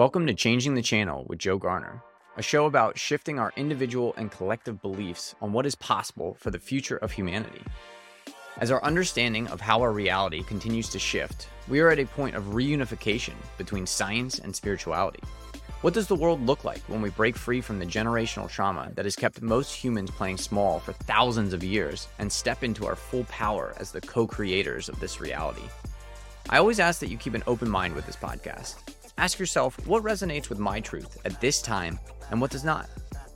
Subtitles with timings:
[0.00, 2.02] Welcome to Changing the Channel with Joe Garner,
[2.38, 6.58] a show about shifting our individual and collective beliefs on what is possible for the
[6.58, 7.60] future of humanity.
[8.56, 12.34] As our understanding of how our reality continues to shift, we are at a point
[12.34, 15.22] of reunification between science and spirituality.
[15.82, 19.04] What does the world look like when we break free from the generational trauma that
[19.04, 23.24] has kept most humans playing small for thousands of years and step into our full
[23.24, 25.68] power as the co creators of this reality?
[26.48, 28.76] I always ask that you keep an open mind with this podcast.
[29.20, 32.00] Ask yourself what resonates with my truth at this time
[32.30, 32.88] and what does not.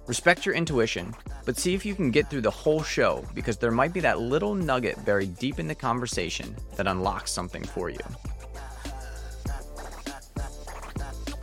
[0.07, 1.15] Respect your intuition,
[1.45, 4.19] but see if you can get through the whole show because there might be that
[4.19, 7.99] little nugget buried deep in the conversation that unlocks something for you.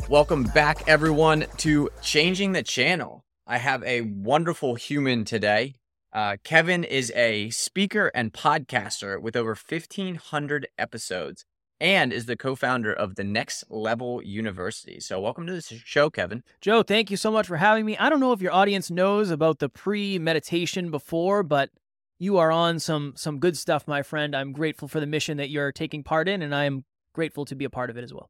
[0.09, 3.23] Welcome back, everyone, to Changing the Channel.
[3.45, 5.75] I have a wonderful human today.
[6.11, 11.45] Uh, Kevin is a speaker and podcaster with over 1,500 episodes
[11.81, 14.99] and is the co-founder of the Next Level University.
[14.99, 16.43] So welcome to the show, Kevin.
[16.61, 17.97] Joe, thank you so much for having me.
[17.97, 21.71] I don't know if your audience knows about the pre-meditation before, but
[22.19, 24.35] you are on some some good stuff, my friend.
[24.35, 27.65] I'm grateful for the mission that you're taking part in, and I'm grateful to be
[27.65, 28.29] a part of it as well.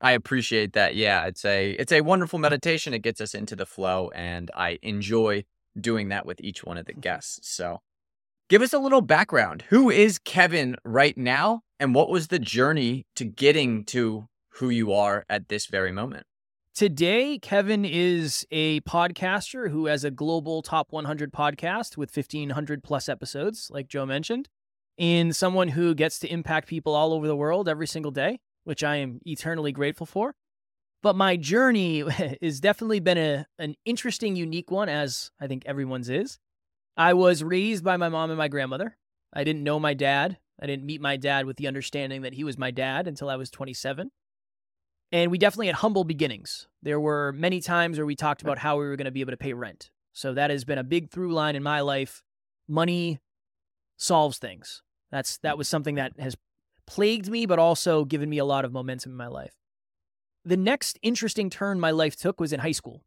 [0.00, 0.96] I appreciate that.
[0.96, 2.42] Yeah, it's a it's a wonderful mm-hmm.
[2.44, 2.94] meditation.
[2.94, 5.44] It gets us into the flow, and I enjoy
[5.78, 7.00] doing that with each one of the mm-hmm.
[7.00, 7.50] guests.
[7.54, 7.82] So
[8.48, 9.64] Give us a little background.
[9.70, 11.62] Who is Kevin right now?
[11.78, 16.26] And what was the journey to getting to who you are at this very moment?
[16.74, 23.08] Today, Kevin is a podcaster who has a global top 100 podcast with 1,500 plus
[23.08, 24.48] episodes, like Joe mentioned,
[24.98, 28.82] and someone who gets to impact people all over the world every single day, which
[28.82, 30.34] I am eternally grateful for.
[31.02, 32.00] But my journey
[32.42, 36.38] has definitely been a, an interesting, unique one, as I think everyone's is.
[36.96, 38.96] I was raised by my mom and my grandmother.
[39.32, 40.38] I didn't know my dad.
[40.60, 43.36] I didn't meet my dad with the understanding that he was my dad until I
[43.36, 44.10] was 27.
[45.12, 46.66] And we definitely had humble beginnings.
[46.82, 49.32] There were many times where we talked about how we were going to be able
[49.32, 49.90] to pay rent.
[50.12, 52.22] So that has been a big through line in my life.
[52.68, 53.20] Money
[53.96, 54.82] solves things.
[55.10, 55.58] That's that mm.
[55.58, 56.36] was something that has
[56.86, 59.54] plagued me but also given me a lot of momentum in my life.
[60.44, 63.04] The next interesting turn my life took was in high school.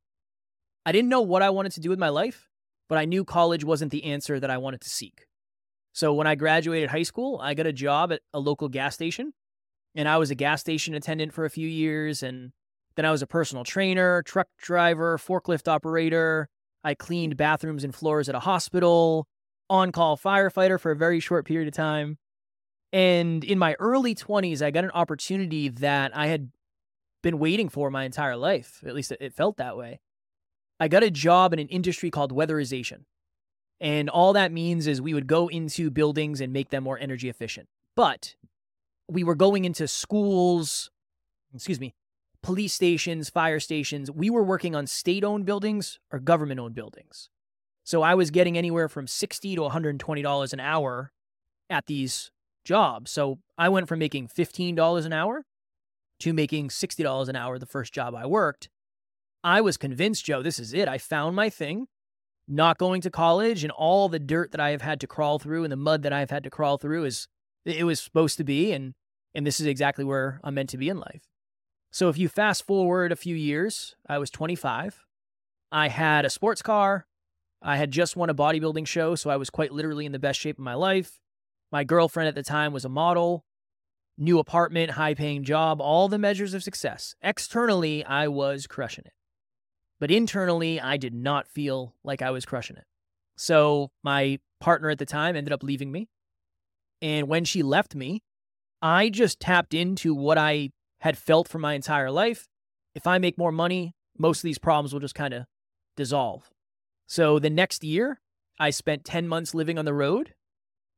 [0.85, 2.50] I didn't know what I wanted to do with my life
[2.90, 5.28] but I knew college wasn't the answer that I wanted to seek.
[5.94, 9.33] So when I graduated high school, I got a job at a local gas station,
[9.95, 12.23] and I was a gas station attendant for a few years.
[12.23, 12.51] And
[12.95, 16.47] then I was a personal trainer, truck driver, forklift operator.
[16.83, 19.27] I cleaned bathrooms and floors at a hospital,
[19.69, 22.17] on call firefighter for a very short period of time.
[22.91, 26.51] And in my early 20s, I got an opportunity that I had
[27.21, 28.81] been waiting for my entire life.
[28.85, 30.00] At least it felt that way.
[30.79, 33.03] I got a job in an industry called weatherization.
[33.81, 37.29] And all that means is we would go into buildings and make them more energy
[37.29, 37.67] efficient.
[37.95, 38.35] But
[39.07, 40.91] we were going into schools,
[41.53, 41.94] excuse me,
[42.44, 44.12] police stations, fire stations.
[44.12, 47.29] We were working on state owned buildings or government owned buildings.
[47.84, 51.12] So I was getting anywhere from 60 to $120 an hour
[51.69, 52.31] at these
[52.63, 53.12] jobs.
[53.12, 55.45] So I went from making $15 an hour
[56.19, 58.69] to making $60 an hour the first job I worked.
[59.44, 60.88] I was convinced, Joe, this is it.
[60.88, 61.88] I found my thing.
[62.52, 65.64] Not going to college and all the dirt that I have had to crawl through
[65.64, 67.28] and the mud that I've had to crawl through is
[67.64, 68.96] it was supposed to be and
[69.36, 71.22] and this is exactly where I'm meant to be in life.
[71.92, 75.06] So if you fast forward a few years, I was 25.
[75.72, 77.06] I had a sports car.
[77.62, 80.40] I had just won a bodybuilding show, so I was quite literally in the best
[80.40, 81.20] shape of my life.
[81.72, 83.46] My girlfriend at the time was a model
[84.20, 87.16] new apartment, high paying job, all the measures of success.
[87.22, 89.14] Externally, I was crushing it.
[90.00, 92.86] But internally, I did not feel like I was crushing it.
[93.38, 96.08] So my partner at the time ended up leaving me.
[97.02, 98.22] And when she left me,
[98.82, 100.70] I just tapped into what I
[101.02, 102.48] had felt for my entire life.
[102.96, 105.46] If I make more money, most of these problems will just kind of
[105.96, 106.50] dissolve.
[107.08, 108.20] So the next year,
[108.60, 110.34] I spent 10 months living on the road,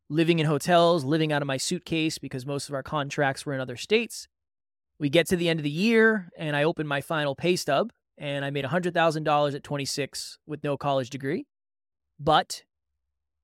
[0.10, 3.62] living in hotels, living out of my suitcase because most of our contracts were in
[3.62, 4.28] other states.
[5.00, 7.92] We get to the end of the year, and I open my final pay stub,
[8.22, 11.48] and I made $100,000 at 26 with no college degree.
[12.20, 12.62] But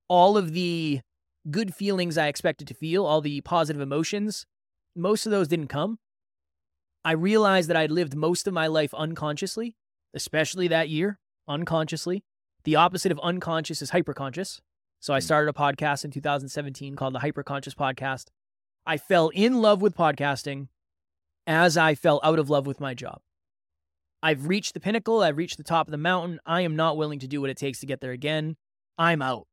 [0.07, 1.01] all of the
[1.50, 4.45] good feelings I expected to feel, all the positive emotions,
[4.95, 5.97] most of those didn't come.
[7.03, 9.75] I realized that I'd lived most of my life unconsciously,
[10.13, 12.24] especially that year, unconsciously.
[12.63, 14.59] The opposite of unconscious is hyperconscious.
[15.00, 15.24] So I hmm.
[15.24, 18.25] started a podcast in 2017 called the Hyperconscious Podcast.
[18.85, 20.68] I fell in love with podcasting
[21.47, 23.21] as I fell out of love with my job.
[24.21, 25.21] I've reached the pinnacle.
[25.21, 26.39] I've reached the top of the mountain.
[26.45, 28.55] I am not willing to do what it takes to get there again.
[28.97, 29.47] I'm out.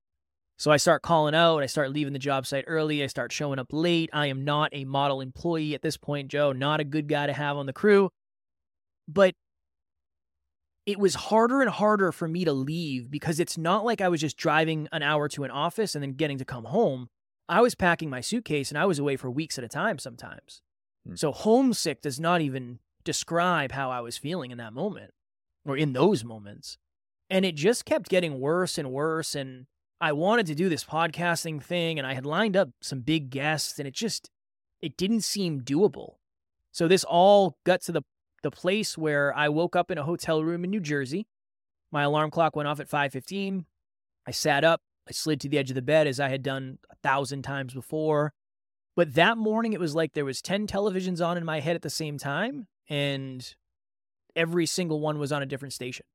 [0.56, 1.62] So I start calling out.
[1.62, 3.02] I start leaving the job site early.
[3.02, 4.08] I start showing up late.
[4.12, 6.52] I am not a model employee at this point, Joe.
[6.52, 8.11] Not a good guy to have on the crew.
[9.08, 9.34] But
[10.87, 14.20] it was harder and harder for me to leave because it's not like I was
[14.20, 17.08] just driving an hour to an office and then getting to come home.
[17.49, 20.62] I was packing my suitcase and I was away for weeks at a time sometimes.
[21.06, 21.16] Hmm.
[21.16, 25.12] So homesick does not even describe how I was feeling in that moment
[25.67, 26.79] or in those moments.
[27.31, 29.35] And it just kept getting worse and worse.
[29.35, 29.67] And
[30.01, 33.79] I wanted to do this podcasting thing and I had lined up some big guests
[33.79, 34.31] and it just,
[34.83, 36.17] it didn't seem doable.
[36.73, 38.03] So this all got to the,
[38.43, 41.27] the place where I woke up in a hotel room in New Jersey.
[41.93, 43.65] My alarm clock went off at 5:15.
[44.27, 46.79] I sat up, I slid to the edge of the bed as I had done
[46.91, 48.33] a thousand times before.
[48.97, 51.83] But that morning it was like there was 10 televisions on in my head at
[51.83, 53.55] the same time and
[54.37, 56.07] every single one was on a different station.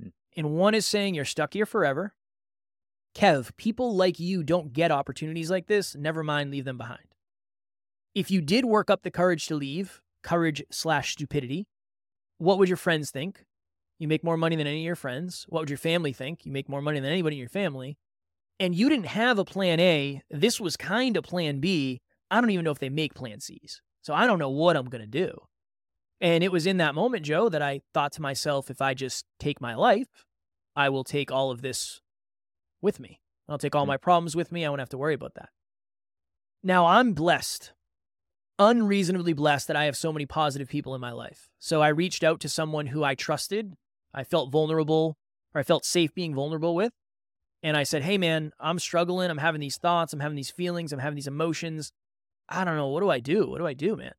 [0.00, 0.08] Hmm.
[0.36, 2.14] And one is saying you're stuck here forever.
[3.14, 5.94] Kev, people like you don't get opportunities like this.
[5.94, 7.06] Never mind, leave them behind.
[8.14, 11.66] If you did work up the courage to leave, courage slash stupidity,
[12.38, 13.44] what would your friends think?
[13.98, 15.46] You make more money than any of your friends.
[15.48, 16.44] What would your family think?
[16.44, 17.98] You make more money than anybody in your family.
[18.58, 20.22] And you didn't have a plan A.
[20.30, 22.00] This was kind of plan B.
[22.30, 23.80] I don't even know if they make plan C's.
[24.02, 25.38] So I don't know what I'm going to do.
[26.22, 29.26] And it was in that moment, Joe, that I thought to myself, if I just
[29.40, 30.24] take my life,
[30.76, 32.00] I will take all of this
[32.80, 33.20] with me.
[33.48, 33.88] I'll take all hmm.
[33.88, 34.64] my problems with me.
[34.64, 35.48] I won't have to worry about that.
[36.62, 37.72] Now, I'm blessed,
[38.56, 41.48] unreasonably blessed that I have so many positive people in my life.
[41.58, 43.74] So I reached out to someone who I trusted,
[44.14, 45.16] I felt vulnerable,
[45.52, 46.92] or I felt safe being vulnerable with.
[47.64, 49.28] And I said, Hey, man, I'm struggling.
[49.28, 50.12] I'm having these thoughts.
[50.12, 50.92] I'm having these feelings.
[50.92, 51.90] I'm having these emotions.
[52.48, 52.88] I don't know.
[52.88, 53.48] What do I do?
[53.48, 54.12] What do I do, man?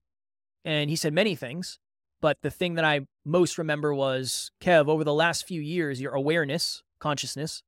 [0.65, 1.79] And he said many things.
[2.23, 6.13] But the thing that I most remember was Kev, over the last few years, your
[6.13, 7.63] awareness, consciousness,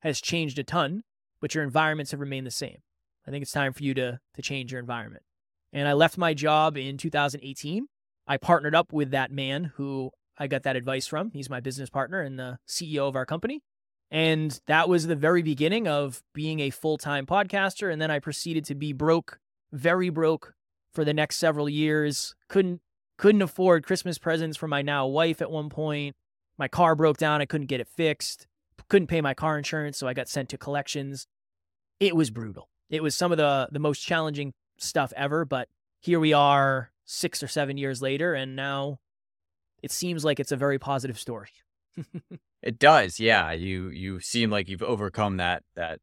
[0.00, 1.04] has changed a ton,
[1.40, 2.78] but your environments have remained the same.
[3.24, 5.22] I think it's time for you to, to change your environment.
[5.72, 7.86] And I left my job in 2018.
[8.26, 11.30] I partnered up with that man who I got that advice from.
[11.30, 13.62] He's my business partner and the CEO of our company.
[14.10, 17.92] And that was the very beginning of being a full time podcaster.
[17.92, 19.38] And then I proceeded to be broke,
[19.70, 20.54] very broke
[20.92, 22.34] for the next several years.
[22.48, 22.81] Couldn't
[23.16, 26.16] couldn't afford Christmas presents for my now wife at one point.
[26.58, 27.40] My car broke down.
[27.40, 28.46] I couldn't get it fixed.
[28.88, 31.26] Couldn't pay my car insurance, so I got sent to collections.
[31.98, 32.68] It was brutal.
[32.90, 35.68] It was some of the the most challenging stuff ever, but
[36.00, 38.98] here we are 6 or 7 years later and now
[39.82, 41.50] it seems like it's a very positive story.
[42.62, 43.18] it does.
[43.18, 46.00] Yeah, you you seem like you've overcome that that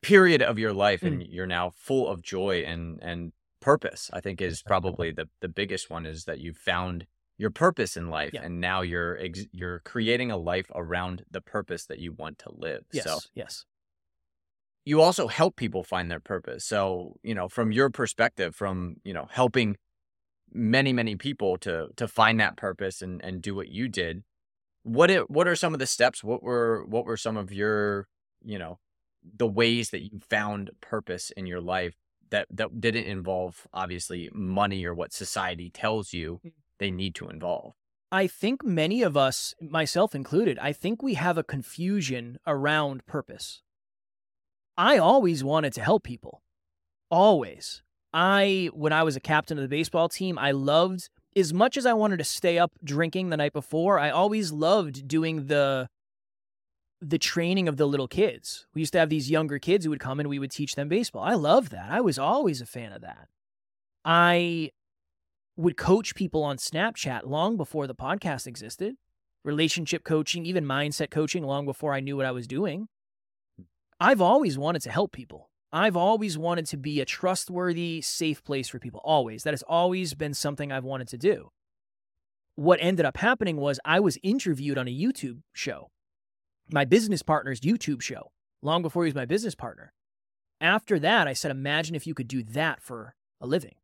[0.00, 1.26] period of your life and mm.
[1.28, 5.90] you're now full of joy and and purpose i think is probably the the biggest
[5.90, 7.06] one is that you've found
[7.36, 8.42] your purpose in life yeah.
[8.42, 12.50] and now you're ex- you're creating a life around the purpose that you want to
[12.52, 13.64] live yes so yes.
[14.84, 19.12] you also help people find their purpose so you know from your perspective from you
[19.12, 19.76] know helping
[20.52, 24.22] many many people to to find that purpose and and do what you did
[24.88, 26.24] what it what are some of the steps?
[26.24, 28.08] What were what were some of your
[28.44, 28.78] you know
[29.36, 31.94] the ways that you found purpose in your life
[32.30, 36.52] that that didn't involve obviously money or what society tells you mm.
[36.78, 37.74] they need to involve.
[38.10, 43.62] I think many of us, myself included, I think we have a confusion around purpose.
[44.78, 46.42] I always wanted to help people.
[47.10, 47.82] Always.
[48.12, 51.86] I when I was a captain of the baseball team, I loved as much as
[51.86, 55.88] I wanted to stay up drinking the night before, I always loved doing the
[57.00, 58.66] the training of the little kids.
[58.74, 60.88] We used to have these younger kids who would come and we would teach them
[60.88, 61.22] baseball.
[61.22, 61.90] I love that.
[61.90, 63.28] I was always a fan of that.
[64.04, 64.70] I
[65.56, 68.96] would coach people on Snapchat long before the podcast existed,
[69.44, 72.88] relationship coaching, even mindset coaching long before I knew what I was doing.
[74.00, 75.50] I've always wanted to help people.
[75.72, 79.00] I've always wanted to be a trustworthy, safe place for people.
[79.04, 79.42] Always.
[79.42, 81.50] That has always been something I've wanted to do.
[82.54, 85.90] What ended up happening was I was interviewed on a YouTube show
[86.70, 88.30] my business partner's YouTube show
[88.62, 89.92] long before he was my business partner.
[90.60, 93.76] After that, I said, imagine if you could do that for a living.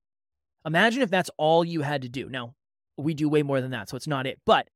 [0.66, 2.28] Imagine if that's all you had to do.
[2.28, 2.54] Now,
[2.96, 4.40] we do way more than that, so it's not it.
[4.44, 4.68] But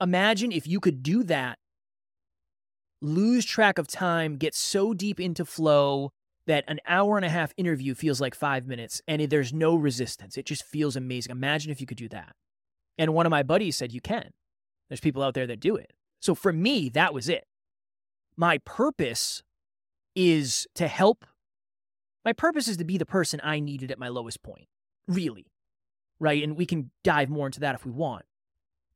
[0.00, 1.58] imagine if you could do that,
[3.00, 6.12] lose track of time, get so deep into flow
[6.46, 10.36] that an hour and a half interview feels like five minutes and there's no resistance.
[10.36, 11.32] It just feels amazing.
[11.32, 12.34] Imagine if you could do that.
[12.98, 14.30] And one of my buddies said, You can.
[14.88, 15.92] There's people out there that do it.
[16.26, 17.46] So for me, that was it.
[18.36, 19.44] My purpose
[20.16, 21.24] is to help.
[22.24, 24.66] My purpose is to be the person I needed at my lowest point,
[25.06, 25.46] really.
[26.18, 26.42] Right.
[26.42, 28.24] And we can dive more into that if we want.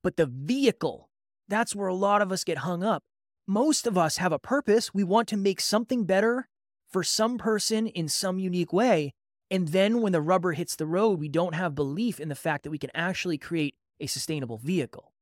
[0.02, 1.08] But the vehicle,
[1.46, 3.04] that's where a lot of us get hung up.
[3.46, 4.92] Most of us have a purpose.
[4.92, 6.49] We want to make something better
[6.88, 9.14] for some person in some unique way.
[9.52, 12.64] And then when the rubber hits the road, we don't have belief in the fact
[12.64, 15.12] that we can actually create a sustainable vehicle.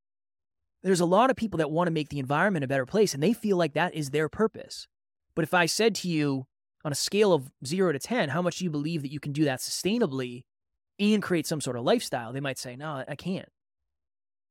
[0.82, 3.22] There's a lot of people that want to make the environment a better place and
[3.22, 4.86] they feel like that is their purpose.
[5.34, 6.46] But if I said to you
[6.84, 9.32] on a scale of zero to 10, how much do you believe that you can
[9.32, 10.44] do that sustainably
[10.98, 12.32] and create some sort of lifestyle?
[12.32, 13.48] They might say, no, I can't.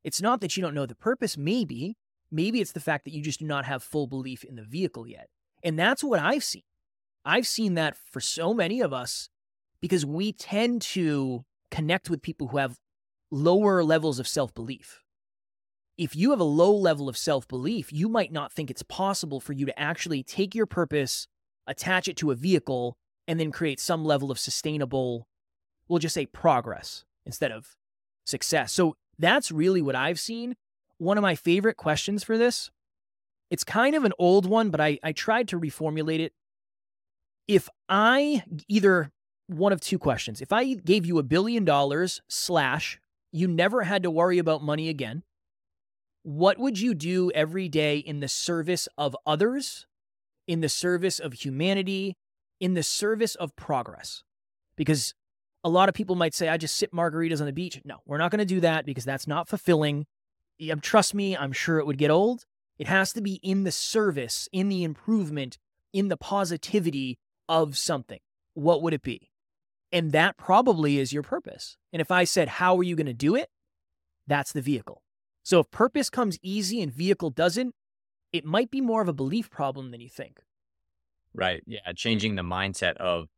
[0.04, 1.98] It's not that you don't know the purpose, maybe.
[2.32, 5.08] Maybe it's the fact that you just do not have full belief in the vehicle
[5.08, 5.28] yet.
[5.64, 6.64] And that's what I've seen.
[7.26, 9.30] I've seen that for so many of us
[9.82, 12.78] because we tend to connect with people who have
[13.32, 15.02] lower levels of self belief.
[15.98, 19.40] If you have a low level of self belief, you might not think it's possible
[19.40, 21.28] for you to actually take your purpose,
[21.66, 25.28] attach it to a vehicle, and then create some level of sustainable,
[25.88, 27.76] we'll just say progress instead of
[28.26, 28.72] success.
[28.72, 30.56] So that's really what I've seen.
[30.98, 32.70] One of my favorite questions for this,
[33.50, 36.34] it's kind of an old one, but I, I tried to reformulate it.
[37.48, 39.12] If I either
[39.48, 40.42] one of two questions.
[40.42, 43.00] If I gave you a billion dollars, slash,
[43.32, 45.24] you never had to worry about money again,
[46.28, 49.88] what would you do every day in the service of others,
[50.46, 52.18] in the service of humanity,
[52.60, 54.24] in the service of progress?
[54.76, 55.14] Because
[55.64, 57.80] a lot of people might say, I just sip margaritas on the beach.
[57.86, 60.06] No, we're not going to do that because that's not fulfilling.
[60.82, 62.44] Trust me, I'm sure it would get old.
[62.78, 65.58] It has to be in the service, in the improvement,
[65.94, 68.20] in the positivity of something.
[68.54, 69.32] What would it be?
[69.94, 71.78] And that probably is your purpose.
[71.94, 73.48] And if I said, How are you going to do it?
[74.28, 75.04] That's the vehicle.
[75.48, 77.74] So if purpose comes easy and vehicle doesn't,
[78.34, 80.42] it might be more of a belief problem than you think.
[81.34, 81.64] Right.
[81.66, 81.80] Yeah.
[81.96, 83.30] Changing the mindset of,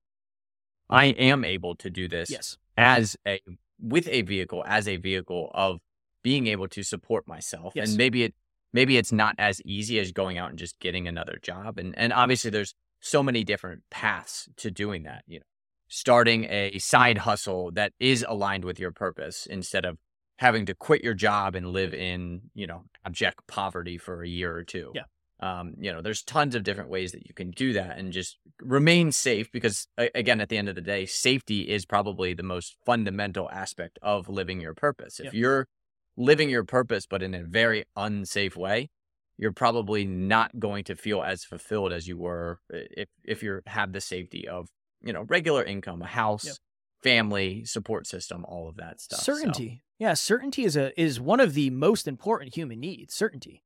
[0.89, 2.57] I am able to do this yes.
[2.75, 3.39] as a,
[3.79, 5.81] with a vehicle, as a vehicle of
[6.23, 7.73] being able to support myself.
[7.75, 7.89] Yes.
[7.89, 8.33] And maybe it,
[8.73, 11.77] maybe it's not as easy as going out and just getting another job.
[11.77, 15.25] And, and obviously there's so many different paths to doing that.
[15.27, 15.45] You know,
[15.89, 19.99] starting a side hustle that is aligned with your purpose instead of
[20.39, 24.55] having to quit your job and live in, you know, abject poverty for a year
[24.55, 24.93] or two.
[24.96, 25.03] Yeah.
[25.41, 28.38] Um, you know, there's tons of different ways that you can do that and just
[28.62, 32.77] remain safe because again, at the end of the day, safety is probably the most
[32.86, 35.19] fundamental aspect of living your purpose.
[35.19, 35.39] If Yeah.
[35.41, 35.67] you're
[36.15, 38.89] living your purpose, but in a very unsafe way,
[39.38, 43.91] you're probably not going to feel as fulfilled as you were if, if you have
[43.91, 44.69] the safety of
[45.01, 46.60] you know, regular income, a house,
[47.03, 49.19] family, support system, all of that stuff.
[49.19, 49.84] So, Certainty.
[50.00, 53.13] Yeah, certainty is a is one of the most important human needs.
[53.13, 53.63] Certainty.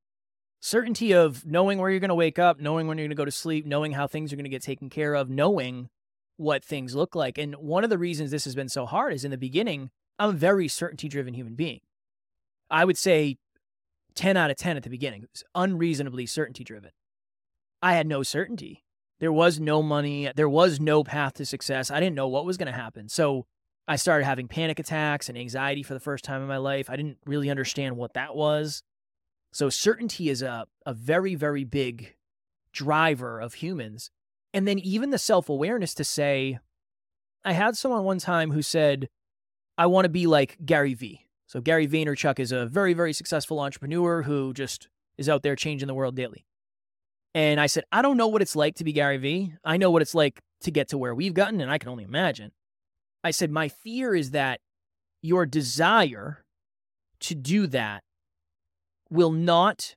[0.60, 3.26] Certainty of knowing where you're going to wake up, knowing when you're going to go
[3.26, 5.90] to sleep, knowing how things are going to get taken care of, knowing
[6.38, 7.38] what things look like.
[7.38, 10.30] And one of the reasons this has been so hard is in the beginning, I'm
[10.30, 11.82] a very certainty driven human being.
[12.70, 13.38] I would say
[14.16, 15.24] 10 out of 10 at the beginning.
[15.24, 16.92] It was unreasonably certainty driven.
[17.82, 18.84] I had no certainty.
[19.20, 20.32] There was no money.
[20.36, 21.92] There was no path to success.
[21.92, 23.10] I didn't know what was going to happen.
[23.10, 23.46] So
[23.88, 26.90] I started having panic attacks and anxiety for the first time in my life.
[26.90, 28.82] I didn't really understand what that was.
[29.52, 32.16] So certainty is a, a very, very big
[32.72, 34.10] driver of humans.
[34.54, 36.60] And then even the self awareness to say,
[37.44, 39.10] I had someone one time who said,
[39.78, 41.28] I want to be like Gary Vee.
[41.48, 44.88] So Gary Vaynerchuk is a very, very successful entrepreneur who just
[45.18, 46.46] is out there changing the world daily.
[47.36, 49.54] And I said, I don't know what it's like to be Gary Vee.
[49.64, 52.04] I know what it's like to get to where we've gotten, and I can only
[52.04, 52.52] imagine.
[53.24, 54.60] I said, my fear is that
[55.22, 56.44] your desire
[57.22, 58.04] to do that
[59.10, 59.96] will not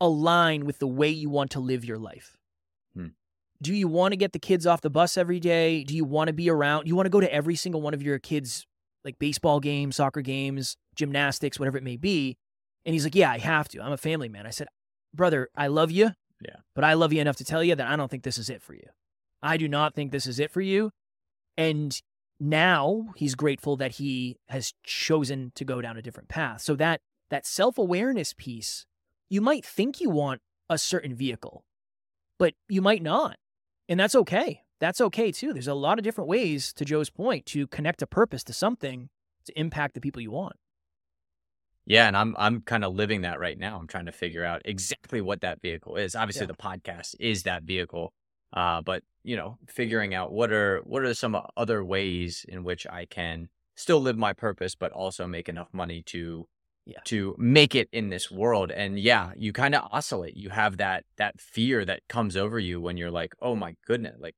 [0.00, 2.36] align with the way you want to live your life.
[2.94, 3.08] Hmm.
[3.62, 5.84] Do you want to get the kids off the bus every day?
[5.84, 6.86] Do you want to be around?
[6.86, 8.66] You want to go to every single one of your kids'
[9.04, 12.36] like baseball games, soccer games, gymnastics, whatever it may be?
[12.84, 13.82] And he's like, Yeah, I have to.
[13.82, 14.46] I'm a family man.
[14.46, 14.68] I said,
[15.14, 16.10] Brother, I love you.
[16.44, 16.56] Yeah.
[16.74, 18.62] But I love you enough to tell you that I don't think this is it
[18.62, 18.88] for you.
[19.42, 20.90] I do not think this is it for you.
[21.56, 22.00] And
[22.40, 26.60] now he's grateful that he has chosen to go down a different path.
[26.62, 28.86] So that that self-awareness piece,
[29.28, 30.40] you might think you want
[30.70, 31.64] a certain vehicle,
[32.38, 33.36] but you might not.
[33.88, 34.62] And that's okay.
[34.80, 35.52] That's okay too.
[35.52, 39.08] There's a lot of different ways to Joe's point to connect a purpose to something
[39.46, 40.56] to impact the people you want.
[41.86, 43.78] Yeah, and I'm I'm kind of living that right now.
[43.78, 46.14] I'm trying to figure out exactly what that vehicle is.
[46.14, 46.48] Obviously, Yeah.
[46.48, 48.12] the podcast is that vehicle,
[48.52, 52.86] uh, but you know, figuring out what are what are some other ways in which
[52.86, 56.46] I can still live my purpose, but also make enough money to
[56.86, 57.00] Yeah.
[57.04, 58.70] to make it in this world.
[58.70, 60.36] And yeah, you kind of oscillate.
[60.36, 64.16] You have that that fear that comes over you when you're like, oh my goodness,
[64.18, 64.34] like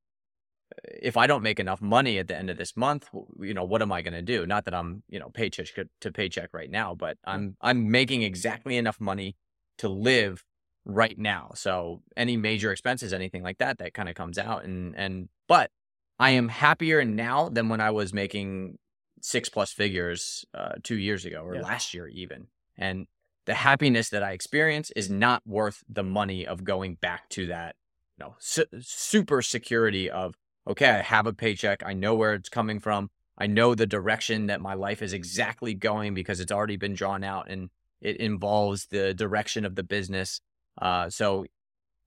[0.85, 3.81] if I don't make enough money at the end of this month, you know, what
[3.81, 4.45] am I going to do?
[4.45, 5.67] Not that I'm, you know, paycheck
[6.01, 9.35] to paycheck right now, but I'm I'm making exactly enough money
[9.77, 10.43] to live
[10.85, 11.51] right now.
[11.55, 15.71] So any major expenses, anything like that, that kind of comes out and and but
[16.19, 18.77] I am happier now than when I was making
[19.21, 21.61] six plus figures uh, two years ago or Yeah.
[21.61, 22.47] last year even,
[22.77, 23.07] and
[23.45, 27.75] the happiness that I experience is not worth the money of going back to that,
[28.17, 30.35] you know, su- super security of
[30.67, 34.45] okay, I have a paycheck, I know where it's coming from, I know the direction
[34.45, 38.85] that my life is exactly going because it's already been drawn out and it involves
[38.87, 40.39] the direction of the business.
[40.79, 41.45] Uh, so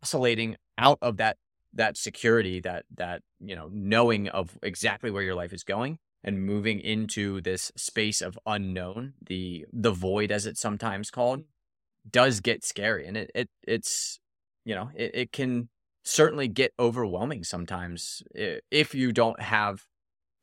[0.03, 1.37] oscillating out of that
[1.73, 6.45] that security, that that you know knowing of exactly where your life is going, and
[6.45, 11.45] moving into this space of unknown, the the void as it's sometimes called,
[12.11, 14.21] does get scary, and it it it's
[14.65, 15.69] you know it, it can
[16.05, 18.23] certainly get overwhelming sometimes
[18.71, 19.85] if you don't have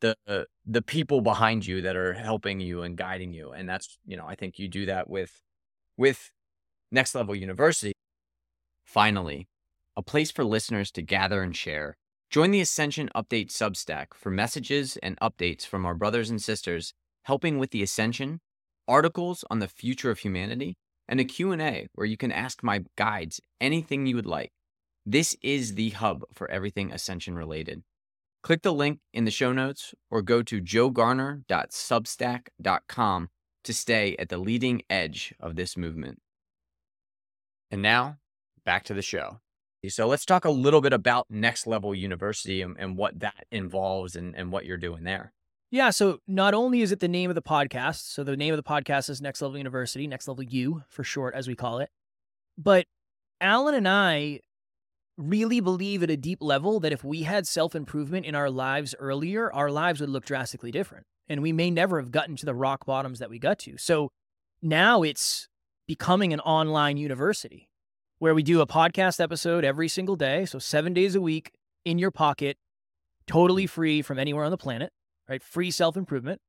[0.02, 3.52] the uh, the people behind you that are helping you and guiding you.
[3.52, 5.42] And that's you know i think you do that with
[5.98, 6.32] with
[6.92, 7.94] next level university
[8.92, 9.48] finally
[9.96, 11.96] a place for listeners to gather and share.
[12.30, 16.94] Join the ascension update substack for messages and updates from our brothers and sisters
[17.24, 18.42] helping with the ascension
[18.88, 23.40] articles on the future of humanity and a q&a where you can ask my guides
[23.62, 24.52] anything you would like.
[25.06, 27.84] This is the hub for everything ascension related.
[28.44, 33.30] Click the link in the show notes or go to joegarner.substack.com
[33.64, 36.20] to stay at the leading edge of this movement.
[37.70, 38.18] And now,
[38.66, 39.40] back to the show.
[39.90, 44.16] So let's talk a little bit about Next Level University and, and what that involves
[44.16, 45.34] and, and what you're doing there.
[45.72, 45.90] Yeah.
[45.90, 48.70] So not only is it the name of the podcast, so the name of the
[48.70, 51.90] podcast is Next Level University, Next Level U for short, as we call it.
[52.58, 52.86] But
[53.40, 54.42] Alan and I
[55.18, 58.94] really believe at a deep level that if we had self improvement in our lives
[59.00, 61.06] earlier, our lives would look drastically different.
[61.28, 63.78] And we may never have gotten to the rock bottoms that we got to.
[63.78, 64.10] So
[64.62, 65.48] now it's
[65.88, 67.70] becoming an online university
[68.22, 70.46] where we do a podcast episode every single day.
[70.46, 71.52] So seven days a week
[71.84, 72.58] in your pocket,
[73.28, 73.74] totally mm-hmm.
[73.74, 74.94] free from anywhere on the planet
[75.32, 75.42] right?
[75.42, 76.42] Free self improvement.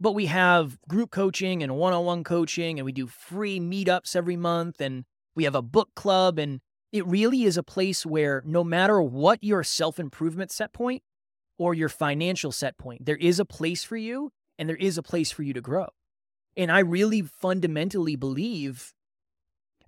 [0.00, 4.16] But we have group coaching and one on one coaching, and we do free meetups
[4.16, 5.04] every month, and
[5.36, 6.38] we have a book club.
[6.38, 6.60] And
[6.90, 11.02] it really is a place where no matter what your self improvement set point
[11.58, 15.02] or your financial set point, there is a place for you and there is a
[15.02, 15.88] place for you to grow.
[16.56, 18.92] And I really fundamentally believe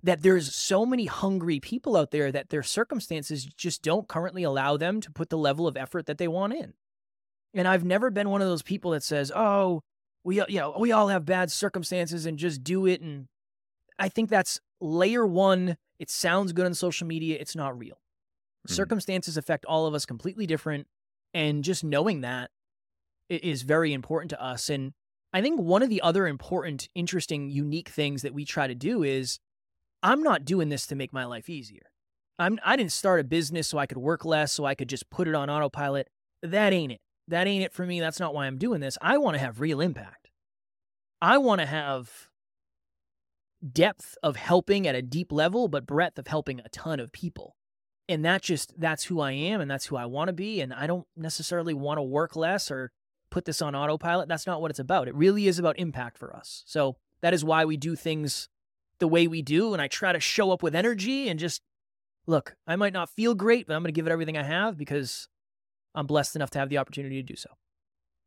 [0.07, 4.77] that there's so many hungry people out there that their circumstances just don't currently allow
[4.77, 6.73] them to put the level of effort that they want in.
[7.53, 9.83] And I've never been one of those people that says, "Oh,
[10.23, 13.27] we you know, we all have bad circumstances and just do it." And
[13.99, 15.75] I think that's layer 1.
[15.99, 17.99] It sounds good on social media, it's not real.
[18.67, 18.71] Mhm.
[18.71, 20.87] Circumstances affect all of us completely different,
[21.33, 22.49] and just knowing that
[23.29, 24.69] is very important to us.
[24.69, 24.93] And
[25.33, 29.03] I think one of the other important, interesting, unique things that we try to do
[29.03, 29.39] is
[30.03, 31.91] I'm not doing this to make my life easier.
[32.39, 35.09] I'm I didn't start a business so I could work less, so I could just
[35.09, 36.09] put it on autopilot.
[36.43, 37.01] That ain't it.
[37.27, 37.99] That ain't it for me.
[37.99, 38.97] That's not why I'm doing this.
[39.01, 40.29] I want to have real impact.
[41.21, 42.29] I want to have
[43.71, 47.55] depth of helping at a deep level, but breadth of helping a ton of people.
[48.07, 50.61] And that just, that's who I am and that's who I want to be.
[50.61, 52.91] And I don't necessarily want to work less or
[53.29, 54.29] put this on autopilot.
[54.29, 55.07] That's not what it's about.
[55.07, 56.63] It really is about impact for us.
[56.65, 58.47] So that is why we do things
[58.99, 59.73] the way we do.
[59.73, 61.61] And I try to show up with energy and just
[62.25, 64.77] look, I might not feel great, but I'm going to give it everything I have
[64.77, 65.27] because
[65.95, 67.49] I'm blessed enough to have the opportunity to do so.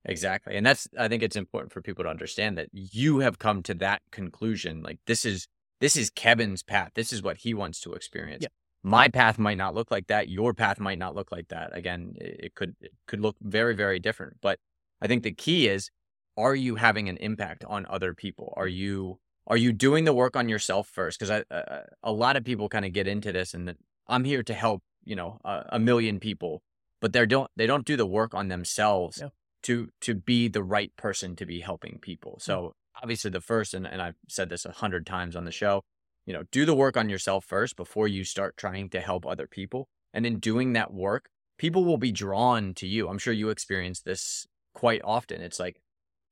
[0.04, 0.56] Exactly.
[0.56, 3.74] And that's I think it's important for people to understand that you have come to
[3.74, 4.82] that conclusion.
[4.82, 5.46] Like this is
[5.80, 6.92] this is Kevin's path.
[6.94, 8.42] This is what he wants to experience.
[8.42, 8.48] Yeah.
[8.82, 10.28] My path might not look like that.
[10.28, 11.76] Your path might not look like that.
[11.76, 14.38] Again, it, it could it could look very very different.
[14.40, 14.58] But
[15.02, 15.90] I think the key is
[16.36, 18.54] are you having an impact on other people?
[18.56, 19.18] Are you
[19.50, 21.18] are you doing the work on yourself first?
[21.18, 23.76] Because I uh, a lot of people kind of get into this and that
[24.08, 26.62] I'm here to help you know a, a million people,
[27.02, 29.28] but they don't they don't do the work on themselves Yeah.
[29.64, 32.38] to to be the right person to be helping people.
[32.40, 35.82] So obviously the first and, and I've said this a hundred times on the show,
[36.26, 39.46] you know, do the work on yourself first before you start trying to help other
[39.46, 39.88] people.
[40.14, 43.08] And in doing that work, people will be drawn to you.
[43.08, 45.40] I'm sure you experience this quite often.
[45.40, 45.80] It's like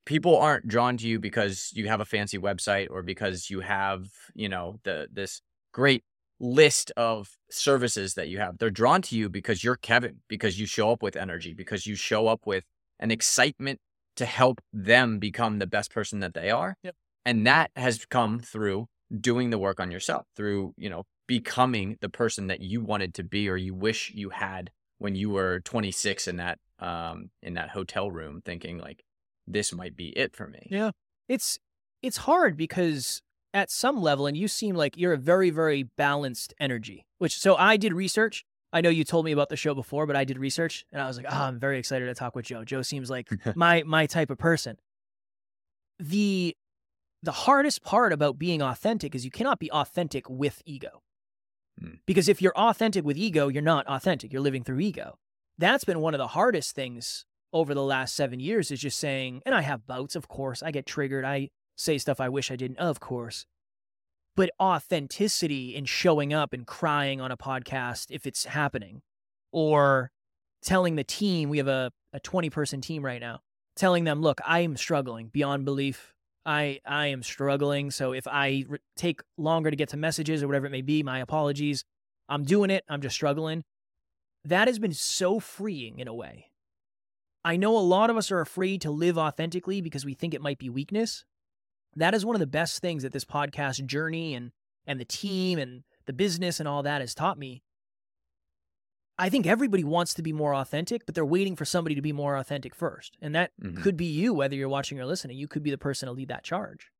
[0.08, 4.06] people aren't drawn to you because you have a fancy website or because you have,
[4.34, 6.02] you know, the this great
[6.40, 8.56] list of services that you have.
[8.56, 11.94] They're drawn to you because you're Kevin, because you show up with energy, because you
[11.94, 12.64] show up with
[12.98, 13.80] an excitement
[14.16, 16.74] to help them become the best person that they are.
[16.82, 16.94] Yep.
[17.26, 18.86] And that has come through
[19.20, 23.24] doing the work on yourself, through, you know, becoming the person that you wanted to
[23.24, 27.70] be or you wish you had when you were 26 in that um in that
[27.70, 29.04] hotel room thinking like
[29.52, 30.68] this might be it for me.
[30.70, 30.90] Yeah.
[31.28, 31.58] It's
[32.02, 33.22] it's hard because
[33.54, 37.06] at some level and you seem like you're a very very balanced energy.
[37.18, 38.44] Which so I did research.
[38.72, 41.06] I know you told me about the show before, but I did research and I
[41.06, 42.64] was like, "Oh, I'm very excited to talk with Joe.
[42.64, 44.76] Joe seems like my my type of person."
[45.98, 46.56] the
[47.22, 51.02] the hardest part about being authentic is you cannot be authentic with ego.
[51.80, 51.94] Hmm.
[52.06, 54.32] Because if you're authentic with ego, you're not authentic.
[54.32, 55.18] You're living through ego.
[55.58, 59.42] That's been one of the hardest things over the last seven years is just saying,
[59.46, 60.62] and I have bouts, of course.
[60.62, 61.24] I get triggered.
[61.24, 63.46] I say stuff I wish I didn't, of course.
[64.36, 69.02] But authenticity in showing up and crying on a podcast if it's happening,
[69.52, 70.10] or
[70.62, 73.40] telling the team, we have a, a 20 person team right now,
[73.76, 76.14] telling them, look, I am struggling beyond belief.
[76.44, 77.90] I, I am struggling.
[77.90, 81.02] So if I re- take longer to get to messages or whatever it may be,
[81.02, 81.84] my apologies.
[82.28, 82.84] I'm doing it.
[82.88, 83.64] I'm just struggling.
[84.44, 86.47] That has been so freeing in a way.
[87.44, 90.40] I know a lot of us are afraid to live authentically because we think it
[90.42, 91.24] might be weakness.
[91.96, 94.52] That is one of the best things that this podcast journey and
[94.86, 97.62] and the team and the business and all that has taught me.
[99.18, 102.12] I think everybody wants to be more authentic, but they're waiting for somebody to be
[102.12, 103.16] more authentic first.
[103.20, 103.82] And that Mhm.
[103.82, 105.36] could be you, whether you're watching or listening.
[105.36, 106.90] You could be the person to lead that charge.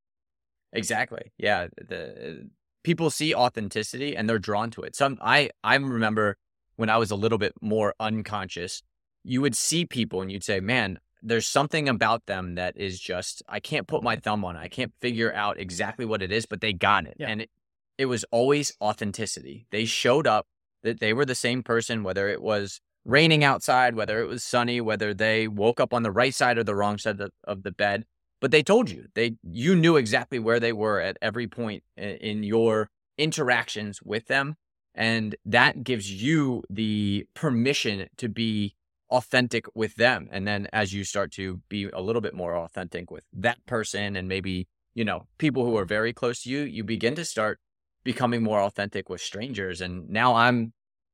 [0.73, 1.33] Exactly.
[1.39, 1.69] Yeah.
[1.77, 2.51] The
[2.83, 4.95] people see authenticity and they're drawn to it.
[4.97, 6.37] Some I I remember
[6.77, 8.83] when I was a little bit more unconscious,
[9.25, 13.43] you would see people and you'd say, "Man, there's something about them that is just
[13.49, 14.61] I can't put my thumb on it.
[14.61, 17.29] I can't figure out exactly what it is, but they got it." Yeah.
[17.29, 17.51] And it,
[17.97, 19.67] it was always authenticity.
[19.71, 20.47] They showed up
[20.83, 24.81] that they were the same person whether it was raining outside, whether it was sunny,
[24.81, 27.73] whether they woke up on the right side or the wrong side of, of the
[27.73, 28.05] bed
[28.41, 32.43] but they told you they you knew exactly where they were at every point in
[32.43, 34.57] your interactions with them
[34.95, 38.75] and that gives you the permission to be
[39.11, 43.11] authentic with them and then as you start to be a little bit more authentic
[43.11, 46.85] with that person and maybe you know people who are very close to you you
[46.85, 47.59] begin to start
[48.05, 50.73] becoming more authentic with strangers and now i'm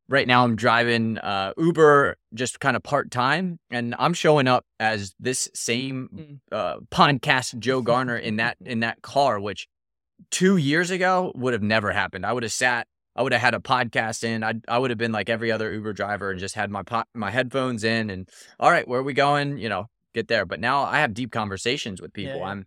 [0.09, 5.15] right now i'm driving uh, uber just kind of part-time and i'm showing up as
[5.21, 6.39] this same Mm.
[6.53, 9.69] uh, podcast joe garner in that in that car which
[10.31, 13.55] two years ago would have never happened i would have sat i would have had
[13.55, 16.55] a podcast in i i would have been like every other uber driver and just
[16.55, 19.59] had my po- my headphones in and all right where are we going?
[19.59, 20.47] You know get there.
[20.47, 22.39] But now i have deep conversations with people.
[22.39, 22.45] yeah.
[22.45, 22.67] i'm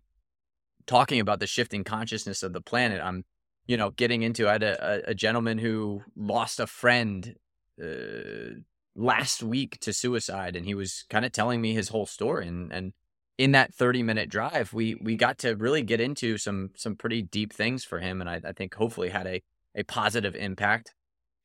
[0.86, 3.00] talking about the shifting consciousness of the planet.
[3.02, 3.24] I'm
[3.66, 7.34] you know getting into i had a, a, a gentleman who lost a friend
[7.82, 8.60] uh,
[8.94, 12.46] last week to suicide and he was kind of telling me his whole story.
[12.46, 12.92] And and
[13.38, 17.22] in that 30 minute drive we we got to really get into some some pretty
[17.22, 19.40] deep things for him and i, I think hopefully had a
[19.78, 20.94] a positive impact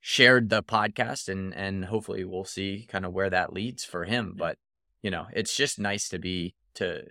[0.02, 4.34] shared the podcast and and hopefully we'll see kind of where that leads for him
[4.38, 4.58] but
[5.02, 7.04] you know it's just nice to be to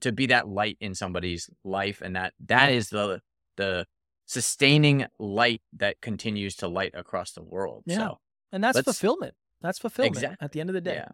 [0.00, 3.20] to be that light in somebody's life and that that is the
[3.56, 3.84] the
[4.28, 7.96] sustaining light that continues to light across the world Yeah.
[7.96, 8.18] so
[8.52, 9.34] And that's fulfillment.
[9.62, 10.44] That's fulfillment Exactly.
[10.44, 10.94] at the end of the day.
[10.94, 11.08] yeah.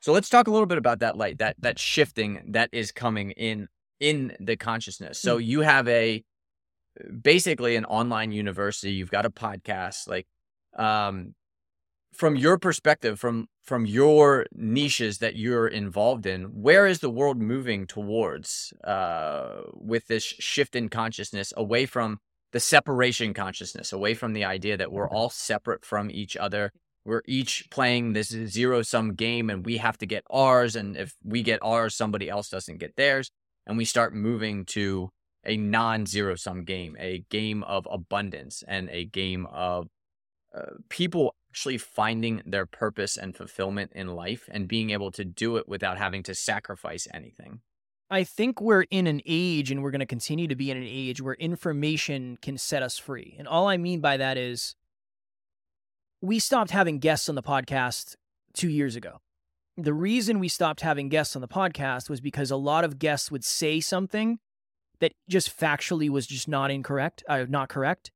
[0.00, 3.32] So let's talk a little bit about that light, that that shifting that is coming
[3.32, 5.20] in in the consciousness.
[5.20, 5.50] So mm-hmm.
[5.50, 6.24] you have a
[7.22, 10.26] basically an online university, you've got a podcast like
[10.76, 11.34] um
[12.14, 17.38] from your perspective from from your niches that you're involved in, where is the world
[17.38, 22.18] moving towards uh with this shift in consciousness away from
[22.52, 26.72] the separation consciousness, away from the idea that we're all separate from each other?
[27.04, 31.14] We're each playing this zero sum game and we have to get ours and if
[31.24, 33.30] we get ours somebody else doesn't get theirs
[33.66, 35.10] and we start moving to
[35.44, 39.88] a non zero sum game a game of abundance and a game of
[40.54, 45.56] uh, people actually finding their purpose and fulfillment in life and being able to do
[45.56, 47.60] it without having to sacrifice anything
[48.10, 50.86] I think we're in an age and we're going to continue to be in an
[50.86, 53.36] age where information can set us free.
[53.38, 54.74] And all I mean by that is
[56.22, 58.16] we stopped having guests on the podcast
[58.54, 59.20] two years ago.
[59.76, 63.30] The reason we stopped having guests on the podcast was because a lot of guests
[63.30, 64.38] would say something
[65.00, 68.10] that just factually was just not incorrect, uh, not correct.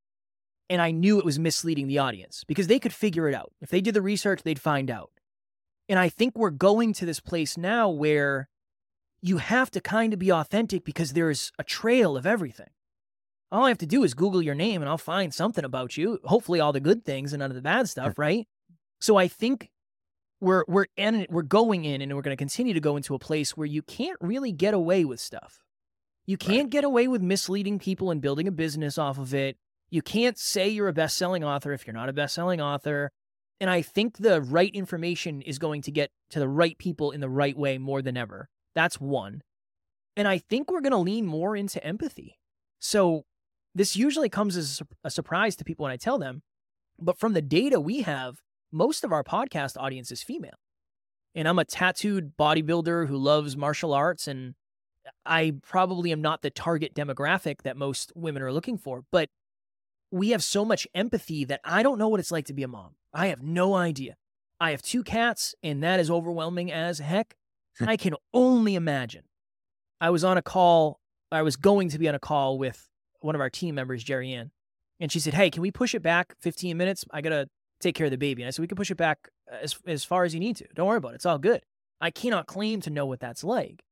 [0.68, 3.52] And I knew it was misleading the audience because they could figure it out.
[3.60, 5.10] If they did the research, they'd find out.
[5.88, 8.48] And I think we're going to this place now where
[9.20, 12.70] you have to kind of be authentic because there's a trail of everything.
[13.50, 16.18] All I have to do is Google your name and I'll find something about you.
[16.24, 18.46] Hopefully, all the good things and none of the bad stuff, right?
[19.00, 19.70] So I think
[20.40, 23.18] we're we're in we're going in and we're going to continue to go into a
[23.18, 25.60] place where you can't really get away with stuff.
[26.26, 29.56] You can't get away with misleading people and building a business off of it.
[29.90, 33.10] You can't say you're a best-selling author if you're not a best-selling author.
[33.60, 37.20] And I think the right information is going to get to the right people in
[37.20, 38.48] the right way more than ever.
[38.74, 39.42] That's one.
[40.16, 42.38] And I think we're going to lean more into empathy.
[42.78, 43.24] So
[43.74, 46.42] this usually comes as a a surprise to people when I tell them,
[46.98, 50.58] but from the data we have, most of our podcast audience is female.
[51.34, 54.54] And I'm a tattooed bodybuilder who loves martial arts and
[55.24, 59.28] I probably am not the target demographic that most women are looking for, but
[60.10, 62.68] we have so much empathy that I don't know what it's like to be a
[62.68, 62.94] mom.
[63.12, 64.16] I have no idea.
[64.60, 67.34] I have two cats, and that is overwhelming as heck.
[67.80, 69.24] I can only imagine.
[70.00, 72.88] I was on a call, I was going to be on a call with
[73.20, 74.50] one of our team members, Jerry Ann,
[75.00, 77.04] and she said, Hey, can we push it back 15 minutes?
[77.10, 77.48] I got to
[77.80, 78.42] take care of the baby.
[78.42, 80.66] And I said, We can push it back as, as far as you need to.
[80.74, 81.16] Don't worry about it.
[81.16, 81.62] It's all good.
[82.00, 83.82] I cannot claim to know what that's like.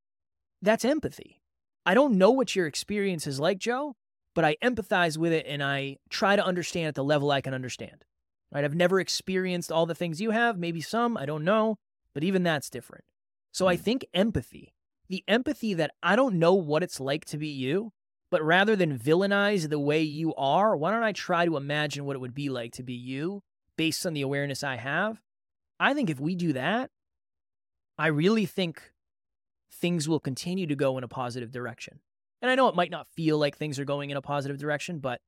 [0.63, 1.41] That's empathy.
[1.87, 3.97] I don't know what your experience is like, Joe,
[4.35, 7.55] but I empathize with it and I try to understand at the level I can
[7.55, 8.05] understand.
[8.53, 8.65] Right?
[8.65, 11.79] I've never experienced all the things you have, maybe some, I don't know,
[12.15, 13.05] but even that's different.
[13.53, 13.83] So I hmm.
[13.83, 14.75] think empathy,
[15.09, 17.93] the empathy that I don't know what it's like to be you,
[18.31, 22.17] but rather than villainize the way you are, why don't I try to imagine what
[22.17, 23.43] it would be like to be you
[23.77, 25.21] based on the awareness I have?
[25.79, 26.91] I think if we do that,
[27.99, 28.93] I really think
[29.73, 32.01] things will continue to go in a positive direction.
[32.43, 34.99] And I know it might not feel like things are going in a positive direction,
[34.99, 35.21] but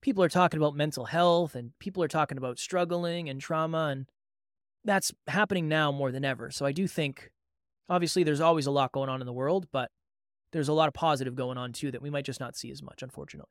[0.00, 4.06] people are talking about mental health and people are talking about struggling and trauma, and
[4.84, 6.50] that's happening now more than ever.
[6.50, 7.30] So I do think,
[7.88, 9.90] obviously, there's always a lot going on in the world, but
[10.52, 12.82] there's a lot of positive going on too that we might just not see as
[12.82, 13.50] much, unfortunately.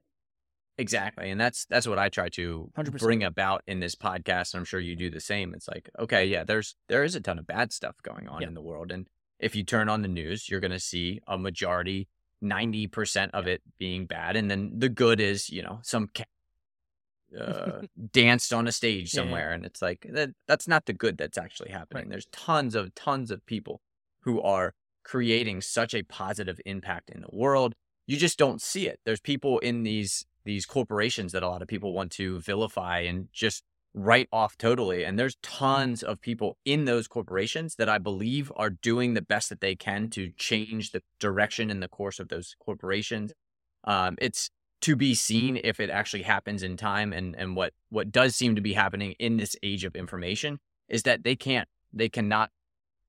[0.77, 1.29] Exactly.
[1.29, 2.99] And that's that's what I try to 100%.
[2.99, 4.53] bring about in this podcast.
[4.53, 5.53] And I'm sure you do the same.
[5.53, 8.53] It's like, okay, yeah, there's there is a ton of bad stuff going on in
[8.53, 8.91] the world.
[8.91, 9.07] And
[9.43, 12.07] if you turn on the news, you're gonna see a majority,
[12.43, 14.35] 90% of it being bad.
[14.35, 16.27] And then the good is, you know, some cat
[17.39, 19.49] uh, danced on a stage somewhere.
[19.49, 19.55] Yeah.
[19.55, 22.03] And it's like that that's not the good that's actually happening.
[22.03, 22.09] Right.
[22.11, 23.81] There's tons of tons of people
[24.21, 27.75] who are creating such a positive impact in the world.
[28.07, 28.99] You just don't see it.
[29.05, 33.29] There's people in these these corporations that a lot of people want to vilify and
[33.31, 35.03] just write off totally.
[35.03, 39.49] And there's tons of people in those corporations that I believe are doing the best
[39.49, 43.33] that they can to change the direction and the course of those corporations.
[43.83, 44.49] Um, it's
[44.81, 47.13] to be seen if it actually happens in time.
[47.13, 51.03] And and what what does seem to be happening in this age of information is
[51.03, 52.49] that they can't they cannot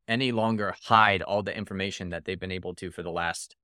[0.07, 3.57] any longer hide all the information that they've been able to for the last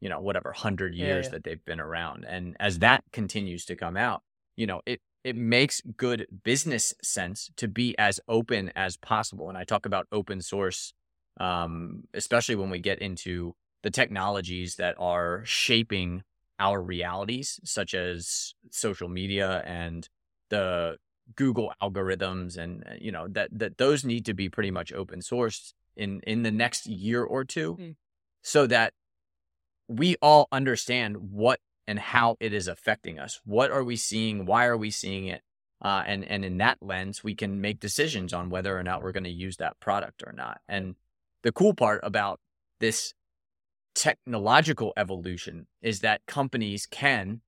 [0.00, 1.30] you know, whatever hundred years yeah, yeah.
[1.30, 2.24] that they've been around.
[2.28, 4.22] And as that continues to come out,
[4.54, 9.48] you know, it it makes good business sense to be as open as possible.
[9.48, 10.94] And I talk about open source,
[11.40, 16.22] um, especially when we get into the technologies that are shaping
[16.60, 20.08] our realities, such as social media and
[20.48, 20.96] the
[21.34, 25.20] Google algorithms, and uh, you know that that those need to be pretty much open
[25.22, 27.96] source in in the next year or two, mm.
[28.42, 28.92] so that
[29.88, 33.40] we all understand what and how it is affecting us.
[33.44, 34.46] What are we seeing?
[34.46, 35.42] Why are we seeing it?
[35.82, 39.12] Uh, and and in that lens, we can make decisions on whether or not we're
[39.12, 40.60] going to use that product or not.
[40.68, 40.94] And
[41.42, 42.40] the cool part about
[42.80, 43.14] this
[43.94, 47.40] technological evolution is that companies can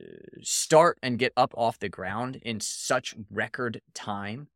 [0.00, 0.04] uh,
[0.42, 4.48] start and get up off the ground in such record time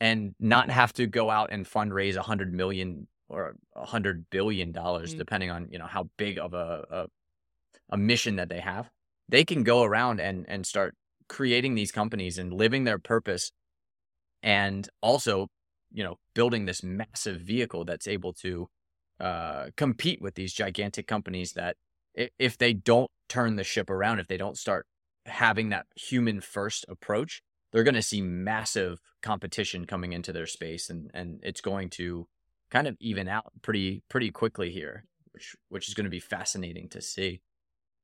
[0.00, 4.72] and not have to go out and fundraise a hundred million or a hundred billion
[4.72, 5.18] dollars, mm-hmm.
[5.18, 7.08] depending on you know how big of a,
[7.90, 8.90] a mission that they have.
[9.28, 10.94] They can go around and and start
[11.28, 13.52] creating these companies and living their purpose,
[14.42, 15.48] and also
[15.92, 18.68] you know building this massive vehicle that's able to
[19.20, 21.76] uh, compete with these gigantic companies that
[22.14, 24.86] if they don't turn the ship around, if they don't start
[25.26, 30.90] having that human first approach, they're going to see massive competition coming into their space
[30.90, 32.26] and and it's going to
[32.70, 36.88] kind of even out pretty pretty quickly here, which which is going to be fascinating
[36.88, 37.40] to see.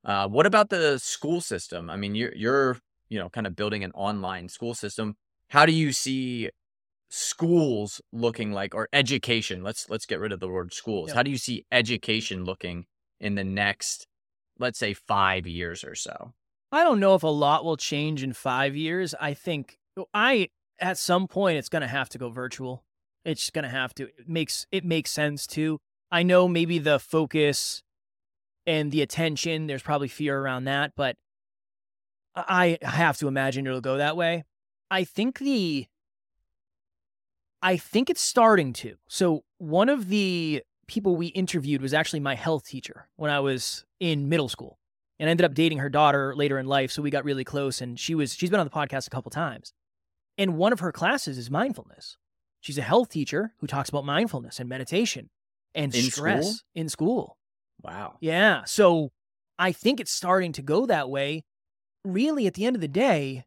[0.06, 1.90] Uh, what about the school system?
[1.90, 5.16] I mean, you're you're you know kind of building an online school system.
[5.50, 6.50] How do you see
[7.08, 9.64] schools looking like, or education?
[9.64, 11.08] Let's let's get rid of the word schools.
[11.08, 11.16] Yep.
[11.16, 12.86] How do you see education looking
[13.20, 14.06] in the next,
[14.60, 16.32] let's say, five years or so?
[16.70, 19.12] I don't know if a lot will change in five years.
[19.20, 19.78] I think
[20.14, 22.84] I at some point it's going to have to go virtual.
[23.24, 24.04] It's gonna have to.
[24.04, 25.80] It makes it makes sense too.
[26.12, 27.82] I know maybe the focus
[28.66, 29.66] and the attention.
[29.66, 31.16] There's probably fear around that, but
[32.34, 34.44] I have to imagine it'll go that way.
[34.90, 35.86] I think the.
[37.62, 38.96] I think it's starting to.
[39.08, 43.84] So one of the people we interviewed was actually my health teacher when I was
[43.98, 44.78] in middle school.
[45.18, 47.80] And I ended up dating her daughter later in life, so we got really close
[47.80, 49.72] and she was she's been on the podcast a couple times.
[50.36, 52.18] And one of her classes is mindfulness.
[52.60, 55.30] She's a health teacher who talks about mindfulness and meditation
[55.74, 56.54] and in stress school?
[56.74, 57.38] in school.
[57.82, 58.16] Wow.
[58.20, 58.64] Yeah.
[58.64, 59.12] So
[59.58, 61.44] I think it's starting to go that way.
[62.04, 63.44] Really, at the end of the day,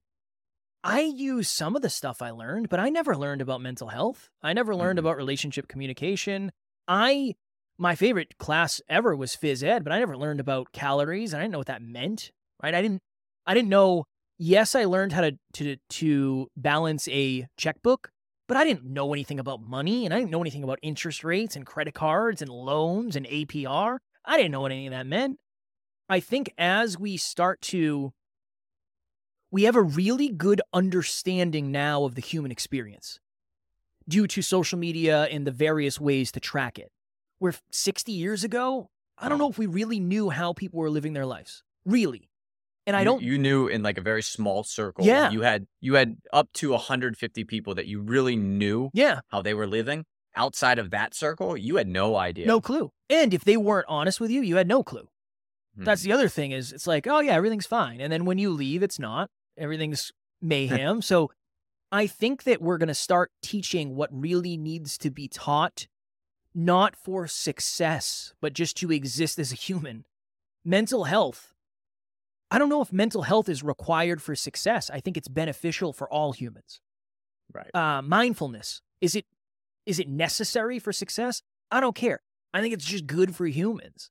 [0.83, 4.29] I use some of the stuff I learned, but I never learned about mental health.
[4.41, 5.05] I never learned mm-hmm.
[5.05, 6.51] about relationship communication.
[6.87, 7.35] I
[7.77, 11.43] my favorite class ever was phys ed, but I never learned about calories and I
[11.43, 12.75] didn't know what that meant, right?
[12.75, 13.01] I didn't
[13.45, 14.05] I didn't know
[14.37, 18.11] yes, I learned how to to to balance a checkbook,
[18.47, 21.55] but I didn't know anything about money and I didn't know anything about interest rates
[21.55, 23.97] and credit cards and loans and APR.
[24.29, 25.39] I didn't know what any of that meant.
[26.07, 28.13] I think as we start to
[29.51, 33.19] we have a really good understanding now of the human experience
[34.07, 36.91] due to social media and the various ways to track it.
[37.39, 41.13] Where 60 years ago, I don't know if we really knew how people were living
[41.13, 41.63] their lives.
[41.83, 42.29] Really.
[42.85, 45.05] And I don't You, knew in like a very small circle.
[45.05, 45.31] Yeah.
[45.31, 49.55] You had you had up to 150 people that you really knew Yeah, how they
[49.55, 50.05] were living.
[50.35, 52.45] Outside of that circle, you had no idea.
[52.45, 52.91] no clue.
[53.09, 55.07] And if they weren't honest with you, you had no clue.
[55.75, 55.83] Hmm.
[55.83, 57.99] That's the other thing is it's like, oh yeah, everything's fine.
[57.99, 59.29] And then when you leave, it's not.
[59.57, 60.11] Everything's
[60.41, 61.01] mayhem.
[61.11, 61.31] so
[61.91, 65.87] I think that we're going to start teaching what really needs to be taught,
[66.53, 70.05] not for success, but just to exist as a human.
[70.63, 71.53] Mental health.
[72.51, 74.89] I don't know if mental health is required for success.
[74.89, 76.81] I think it's beneficial for all humans.
[77.53, 77.73] right.
[77.73, 78.81] Uh, mindfulness.
[79.01, 79.25] Is it
[79.85, 81.41] is it necessary for success?
[81.71, 82.21] I don't care.
[82.53, 84.09] I think it's just good for humans.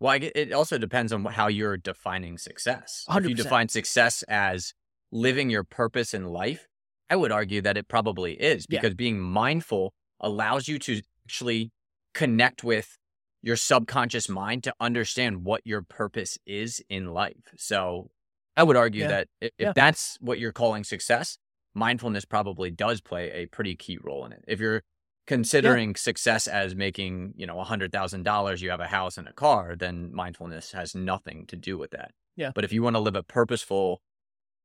[0.00, 3.04] Well, it also depends on how you're defining success.
[3.10, 4.72] If you define success as
[5.10, 6.68] living your purpose in life,
[7.10, 8.80] I would argue that it probably is Yeah.
[8.80, 11.72] because being mindful allows you to actually
[12.14, 12.96] connect with
[13.42, 17.54] your subconscious mind to understand what your purpose is in life.
[17.56, 18.10] So
[18.56, 19.08] I would argue Yeah.
[19.08, 19.72] that if Yeah.
[19.74, 21.38] that's what you're calling success,
[21.74, 24.44] mindfulness probably does play a pretty key role in it.
[24.46, 24.82] If you're
[25.28, 30.10] considering success as making, you know, $100,000, you have a house and a car, then
[30.12, 32.12] mindfulness has nothing to do with that.
[32.34, 32.50] Yeah.
[32.54, 34.00] But if you want to live a purposeful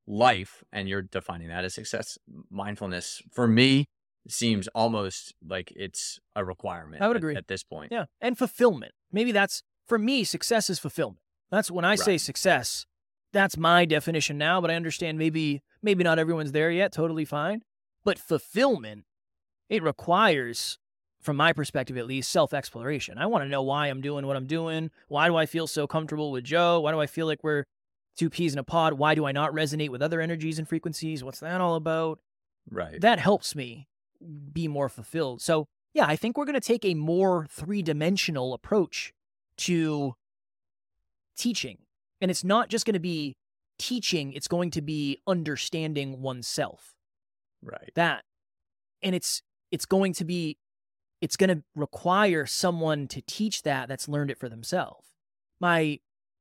[0.08, 2.18] life and you're defining that as success,
[2.50, 3.86] mindfulness for me
[4.28, 7.02] seems almost like it's a requirement.
[7.02, 7.36] I would at- agree.
[7.36, 7.92] at this point.
[7.92, 8.06] Yeah.
[8.22, 8.94] And fulfillment.
[9.12, 11.20] Maybe that's for me, success is fulfillment.
[11.52, 12.86] That's when I say success,
[13.34, 17.64] that's my definition now, but I understand maybe maybe not everyone's there yet, totally fine.
[18.06, 19.04] But fulfillment,
[19.70, 20.78] it requires,
[21.22, 23.18] from my perspective at least, self-exploration.
[23.18, 24.92] I want to know why I'm doing what I'm doing.
[25.08, 26.80] Why do I feel so comfortable with Joe?
[26.82, 27.64] Why do I feel like we're
[28.18, 28.94] two peas in a pod?
[28.94, 31.24] Why do I not resonate with other energies and frequencies?
[31.24, 32.20] What's that all about?
[32.70, 33.02] Right.
[33.02, 33.88] that helps me
[34.54, 35.42] be more fulfilled.
[35.42, 39.14] So, yeah, I think we're going to take a more three dimensional approach
[39.58, 40.16] to
[41.38, 41.80] teaching.
[42.22, 43.36] And it's not just going to be
[43.78, 46.94] teaching, it's going to be understanding oneself.
[47.62, 47.92] right.
[47.96, 48.24] That.
[49.02, 49.42] And it's
[49.74, 50.58] it's going to be
[51.20, 55.08] it's going to require someone to teach that that's learned it for themselves.
[55.60, 56.00] My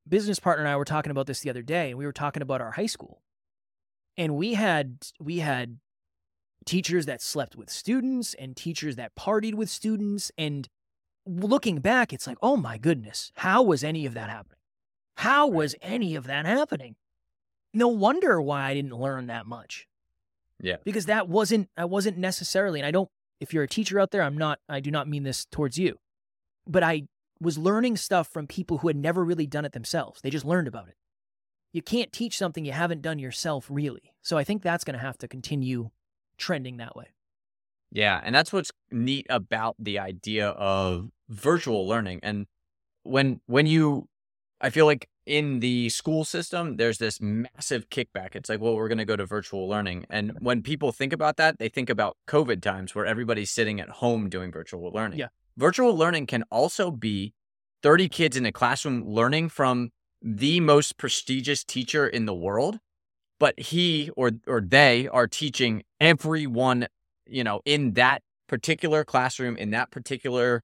[0.09, 2.43] business partner and I were talking about this the other day and we were talking
[2.43, 3.23] about our high school.
[4.17, 5.79] And we had we had
[6.67, 10.69] teachers that slept with students and teachers that partied with students and
[11.25, 14.59] looking back it's like, "Oh my goodness, how was any of that happening?
[15.17, 16.97] How was any of that happening?"
[17.73, 19.87] No wonder why I didn't learn that much
[20.61, 20.77] Yeah.
[20.85, 23.11] because that wasn't I wasn't necessarily and I don't
[23.43, 25.99] if you're a teacher out there I'm not I do not mean this towards you
[26.67, 27.05] but I
[27.41, 30.21] was learning stuff from people who had never really done it themselves.
[30.21, 30.95] They just learned about it.
[31.73, 34.13] You can't teach something you haven't done yourself really.
[34.23, 35.91] So I think that's going to have to continue
[36.39, 37.07] trending that way.
[37.91, 42.21] Yeah, and that's what's neat about the idea of virtual learning.
[42.23, 42.47] And
[43.03, 44.09] when when you
[44.61, 48.35] I feel like in the school system there's this massive kickback.
[48.35, 50.07] It's like, well, we're going to go to virtual learning.
[50.11, 53.89] And when people think about that, they think about COVID times where everybody's sitting at
[53.89, 55.19] home doing virtual learning.
[55.19, 55.29] Yeah.
[55.57, 57.35] Virtual learning can also be
[57.83, 62.79] 30 kids in a classroom learning from the most prestigious teacher in the world,
[63.41, 66.87] but he or or they are teaching everyone
[67.27, 70.63] you know, in that particular classroom, in that particular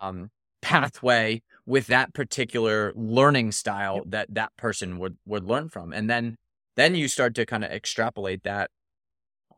[0.00, 4.04] um, pathway, with that particular learning style Yep.
[4.08, 6.36] that that person would would learn from, and then
[6.76, 8.70] then you start to kind of extrapolate that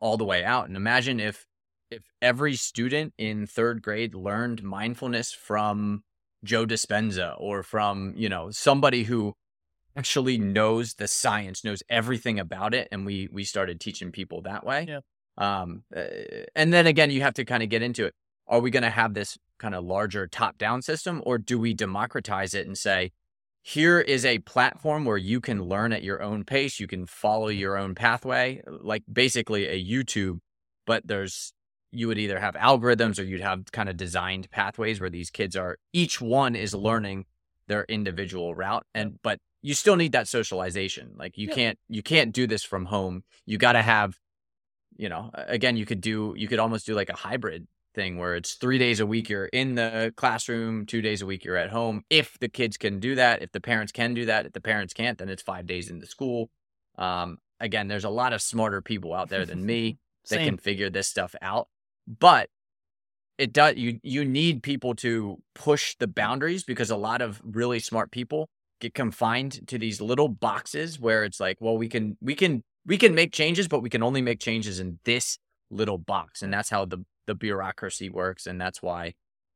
[0.00, 0.66] all the way out.
[0.66, 1.46] And imagine if
[1.90, 6.02] if every student in third grade learned mindfulness from
[6.42, 9.34] Joe Dispenza or from you know somebody who
[9.96, 14.64] actually knows the science, knows everything about it, and we we started teaching people that
[14.66, 14.86] way.
[14.88, 15.00] Yeah.
[15.36, 16.04] Um, uh,
[16.54, 18.14] and then again, you have to kind of get into it.
[18.46, 21.74] Are we going to have this kind of larger top down system, or do we
[21.74, 23.12] democratize it and say,
[23.62, 27.48] here is a platform where you can learn at your own pace, you can follow
[27.48, 27.60] mm-hmm.
[27.60, 30.40] your own pathway, like basically a YouTube,
[30.86, 31.52] but there's
[31.94, 35.56] you would either have algorithms or you'd have kind of designed pathways where these kids
[35.56, 37.24] are each one is learning
[37.68, 41.54] their individual route and but you still need that socialization like you Yeah.
[41.54, 44.18] can't you can't do this from home you got to have
[44.96, 48.34] you know again you could do you could almost do like a hybrid thing where
[48.34, 51.70] it's three days a week you're in the classroom, two days a week you're at
[51.70, 52.02] home.
[52.10, 54.92] If the kids can do that, if the parents can do that, if the parents
[54.92, 56.50] can't, then it's five days in the school.
[56.96, 59.98] Um, again, there's a lot of smarter people out there than me
[60.30, 61.68] that can figure this stuff out.
[62.06, 62.50] But
[63.36, 67.80] it does you you need people to push the boundaries because a lot of really
[67.80, 68.48] smart people
[68.80, 72.98] get confined to these little boxes where it's like, well, we can we can we
[72.98, 75.38] can make changes, but we can only make changes in this
[75.70, 76.42] little box.
[76.42, 78.46] And that's how the the bureaucracy works.
[78.46, 79.14] And that's why,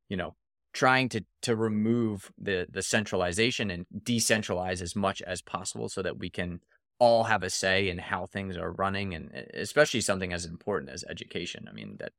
[0.09, 0.35] you know,
[0.73, 6.17] trying to to remove the the centralization and decentralize as much as possible so that
[6.17, 6.61] we can
[6.99, 11.03] all have a say in how things are running and especially something as important as
[11.09, 11.67] education.
[11.69, 12.11] I mean that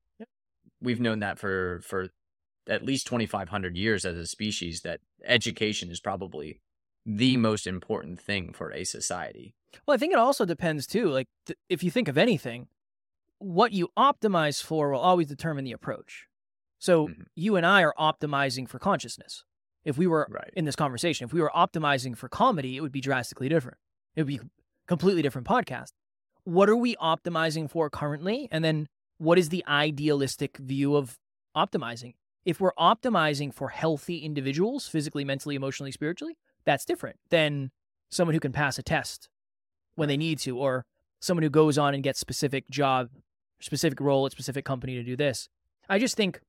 [0.80, 2.08] we've known that for for
[2.68, 6.60] at least 2500 years as a species that education is probably
[7.06, 9.54] the most important thing for a society.
[9.86, 11.08] Well, I think it also depends too.
[11.08, 12.68] Like, th- if you think of anything,
[13.40, 16.26] what you optimize for will always determine the approach.
[16.78, 17.26] So, Mhm.
[17.34, 19.44] you and I are optimizing for consciousness.
[19.84, 20.52] If we were Right.
[20.54, 23.78] in this conversation, if we were optimizing for comedy, it would be drastically different.
[24.14, 24.50] It would be a
[24.86, 25.92] completely different podcast.
[26.44, 28.48] What are we optimizing for currently?
[28.50, 28.88] And then
[29.18, 31.18] what is the idealistic view of
[31.56, 32.14] optimizing?
[32.44, 37.72] If we're optimizing for healthy individuals, physically, mentally, emotionally, spiritually, that's different than
[38.10, 39.28] someone who can pass a test
[39.94, 40.86] when they need to, or
[41.20, 43.10] someone who goes on and gets specific job,
[43.60, 45.48] specific role at specific company to do this.
[45.88, 46.40] I just think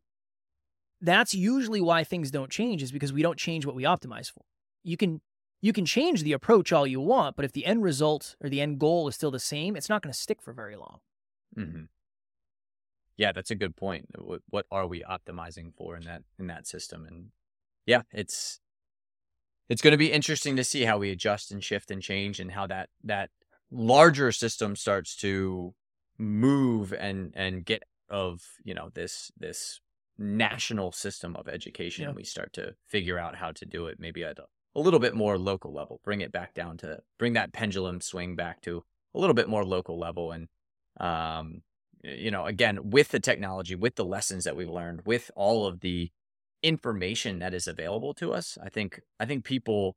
[1.01, 4.43] that's usually why things don't change is because we don't change what we optimize for.
[4.83, 5.21] You can
[5.61, 8.61] you can change the approach all you want, but if the end result or the
[8.61, 10.97] end goal is still the same, it's not going to stick for very long.
[11.55, 11.83] Mm-hmm.
[13.17, 14.07] Yeah, that's a good point.
[14.49, 17.05] What, are we optimizing for in that in that system?
[17.05, 17.27] And
[17.85, 18.59] yeah, it's
[19.69, 22.51] it's going to be interesting to see how we adjust and shift and change, and
[22.51, 23.29] how that that
[23.69, 25.73] larger system starts to
[26.21, 29.81] move and and get of you know this this
[30.17, 32.03] national system of education.
[32.03, 32.09] Yeah.
[32.09, 34.45] And we start to figure out how to do it, maybe at a,
[34.75, 35.99] a little bit more local level.
[36.03, 38.83] Bring it back down to bring that pendulum swing back to
[39.15, 40.47] a little bit more local level and
[40.99, 41.61] um
[42.03, 45.79] you know again with the technology with the lessons that we've learned with all of
[45.79, 46.11] the
[46.63, 49.95] information that is available to us i think i think people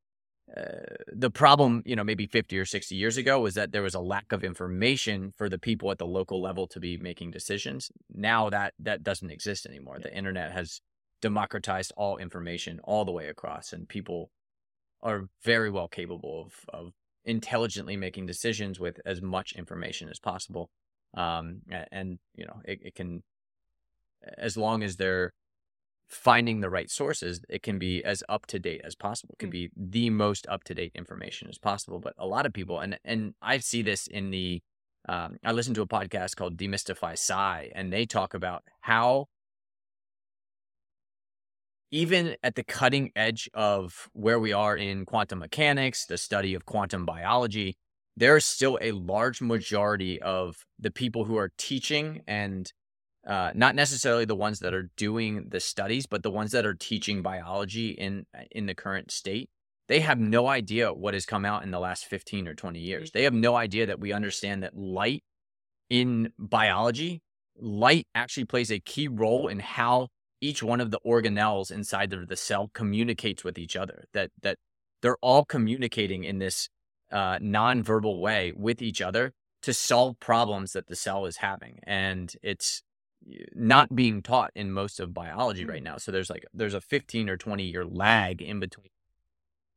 [0.55, 3.95] uh, the problem you know maybe 50 or 60 years ago was that there was
[3.95, 7.91] a lack of information for the people at the local level to be making decisions.
[8.13, 9.99] Now that that doesn't exist anymore.
[10.01, 10.81] The internet has
[11.23, 14.31] democratized all information all the way across and people
[15.03, 16.93] are very well capable of of
[17.25, 20.69] intelligently making decisions with as much information as possible.
[21.17, 23.23] Um and you know it, it can
[24.37, 25.33] as long as they're
[26.15, 29.49] finding the right sources it can be as up to date as possible it can
[29.49, 29.53] Mm.
[29.53, 32.99] be the most up to date information as possible but a lot of people and
[33.05, 34.63] and i see this in the
[35.09, 39.27] um, i listen to a podcast called demystify sci and they talk about how
[41.91, 46.65] even at the cutting edge of where we are in quantum mechanics, the study of
[46.65, 47.77] quantum biology,
[48.17, 52.73] there's still a large majority of the people who are teaching and
[53.27, 56.75] uh, not necessarily the ones that are doing the studies, but the ones that are
[56.75, 59.49] teaching biology in in the current state.
[59.87, 63.11] They have no idea what has come out in the last 15 or 20 years.
[63.11, 65.23] They have no idea that we understand that light
[65.91, 67.21] in biology,
[67.57, 70.09] light actually plays a key role in how
[70.41, 74.05] each one of the organelles inside of the cell communicates with each other.
[74.13, 74.59] That that
[75.03, 76.69] they're all communicating in this
[77.13, 82.35] uh, non-verbal way with each other to solve problems that the cell is having, and
[82.43, 82.83] it's
[83.55, 85.97] not being taught in most of biology right now.
[85.97, 88.89] So there's like there's a 15 or 20 year lag in between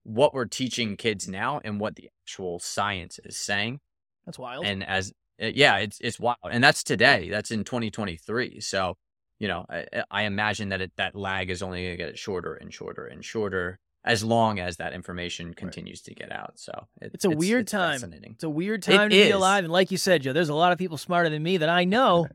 [0.04, 3.80] what we're teaching kids now and what the actual science is saying.
[4.26, 4.66] That's wild.
[4.66, 6.38] and as uh, yeah it's it's wild.
[6.50, 7.30] And that's today.
[7.30, 8.96] That's in 2023 so
[9.40, 12.56] you know i, I imagine that it, that lag is only going to get shorter
[12.56, 16.54] and shorter and shorter as long as that information continues to get out.
[16.58, 16.72] So
[17.02, 17.94] it- It's a weird it's time.
[18.00, 18.32] fascinating.
[18.34, 20.54] It's a weird It time to be alive, and like you said, Joe, there's a
[20.56, 22.28] lot of people smarter than me that I know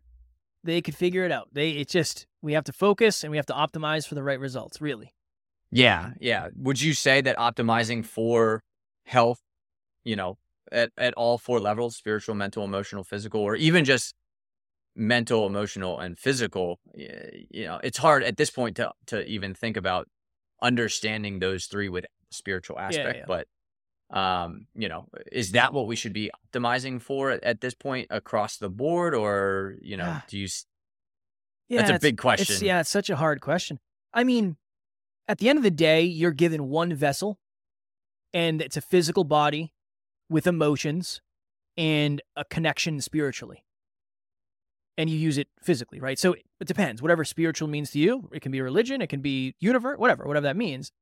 [0.64, 1.48] they could figure it out.
[1.52, 4.38] They, it's just we have to focus and we have to optimize for the right
[4.38, 4.80] results.
[4.80, 5.12] Really,
[5.72, 8.62] yeah yeah would you say that optimizing for
[9.06, 9.40] health
[10.04, 10.36] you know
[10.70, 14.14] at, at all four levels spiritual mental emotional physical or even just
[14.94, 19.76] mental emotional and physical you know it's hard at this point to to even think
[19.76, 20.06] about
[20.60, 23.24] understanding those three with spiritual aspect yeah.
[23.26, 23.46] but
[24.12, 28.06] um you know is that what we should be optimizing for at, at this point
[28.10, 30.48] across the board or you know Ah, do you
[31.68, 33.78] yeah, that's a it's- big It's, question yeah, it's such a hard question.
[34.12, 34.56] I mean,
[35.26, 37.38] at the end of the day, you're given one vessel,
[38.34, 39.72] and it's a physical body
[40.28, 41.22] with emotions
[41.78, 43.64] and a connection spiritually.
[44.98, 46.18] and you use it physically, right?
[46.18, 47.00] So it depends.
[47.00, 50.44] Whatever spiritual means to you, it can be religion, it can be universe, whatever, whatever
[50.44, 50.92] that means.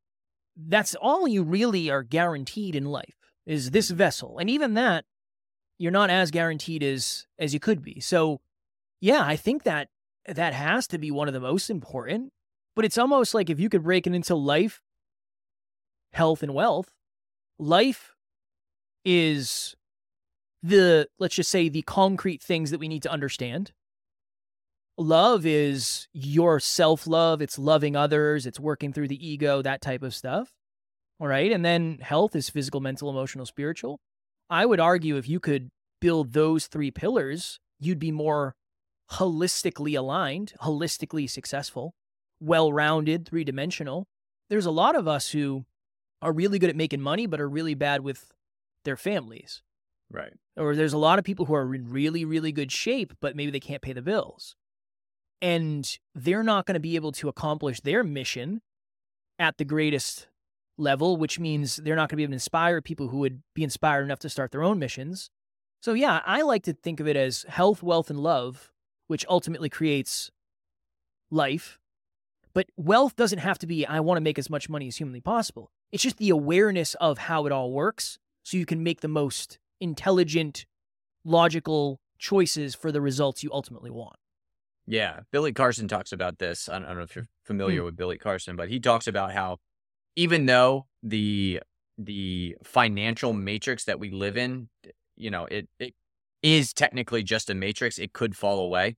[0.69, 3.15] That's all you really are guaranteed in life
[3.47, 3.97] is this mm-hmm.
[3.97, 4.39] vessel.
[4.39, 5.05] And even that,
[5.79, 8.01] you're not as guaranteed as as you could be.
[8.01, 8.41] So
[9.01, 9.89] yeah, I think that
[10.27, 12.33] that has to be one of the most important.
[12.77, 14.81] But it's almost like if you could break it into life,
[16.13, 16.91] health, and wealth,
[17.59, 18.15] life
[19.05, 19.75] is
[20.63, 23.73] the, let's just say, the concrete things that we need to understand.
[25.01, 30.03] Love is your self love, it's loving others, it's working through the ego, that type
[30.03, 30.53] of stuff.
[31.19, 31.51] All right.
[31.51, 33.99] And then health is physical, mental, emotional, spiritual.
[34.51, 35.71] I would argue if you could
[36.03, 38.55] build those three pillars, you'd be more
[39.13, 41.95] holistically aligned, holistically successful,
[42.39, 44.07] well rounded, three dimensional.
[44.51, 45.65] There's a lot of us who
[46.21, 48.33] are really good at making money, but are really bad with
[48.85, 49.63] their families.
[50.11, 50.35] Right.
[50.59, 53.51] Or there's a lot of people who are in really, really good shape, but maybe
[53.51, 54.57] they can't pay the bills.
[55.43, 58.61] And they're not going to be able to accomplish their mission
[59.39, 60.29] at the greatest
[60.77, 63.65] level, which means they're not going to be able to inspire people who would be
[63.65, 65.31] inspired enough to start their own missions.
[65.83, 68.71] So, yeah, I like to think of it as health, wealth, and love,
[69.07, 70.31] which ultimately creates
[71.31, 71.79] life.
[72.53, 75.21] But wealth doesn't have to be, I want to make as much money as humanly
[75.21, 75.71] possible.
[75.93, 79.59] It's just the awareness of how it all works so you can make the most
[79.81, 80.67] intelligent,
[81.25, 84.17] logical choices for the results you ultimately want.
[84.91, 85.21] Yeah.
[85.31, 86.69] Billy Carson talks about this.
[86.69, 87.85] I don't know if you're familiar mm.
[87.87, 89.59] with Billy Carson, but he talks about how
[90.17, 91.61] even though the
[91.97, 94.69] the financial matrix that we live in,
[95.17, 95.95] you know, it, it
[96.43, 98.97] is technically just a matrix, it could fall away.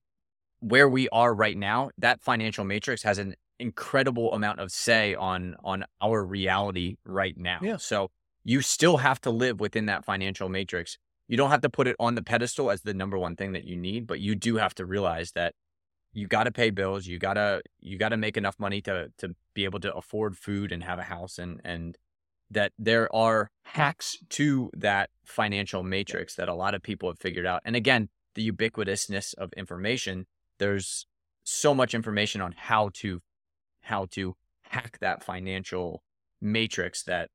[0.61, 5.55] Where we are right now, that financial matrix has an incredible amount of say on
[5.63, 7.59] on our reality right now.
[7.61, 7.77] Yeah.
[7.77, 8.09] So
[8.43, 10.97] you still have to live within that financial matrix.
[11.27, 13.65] You don't have to put it on the pedestal as the number one thing that
[13.65, 15.53] you need, but you do have to realize that
[16.13, 17.07] you got to pay bills.
[17.07, 20.83] You gotta you gotta make enough money to to be able to afford food and
[20.83, 21.97] have a house, and and
[22.51, 27.45] that there are hacks to that financial matrix that a lot of people have figured
[27.45, 27.61] out.
[27.65, 30.27] And again, the ubiquitousness of information.
[30.59, 31.07] There's
[31.43, 33.21] so much information on how to
[33.81, 36.03] how to hack that financial
[36.41, 37.29] matrix that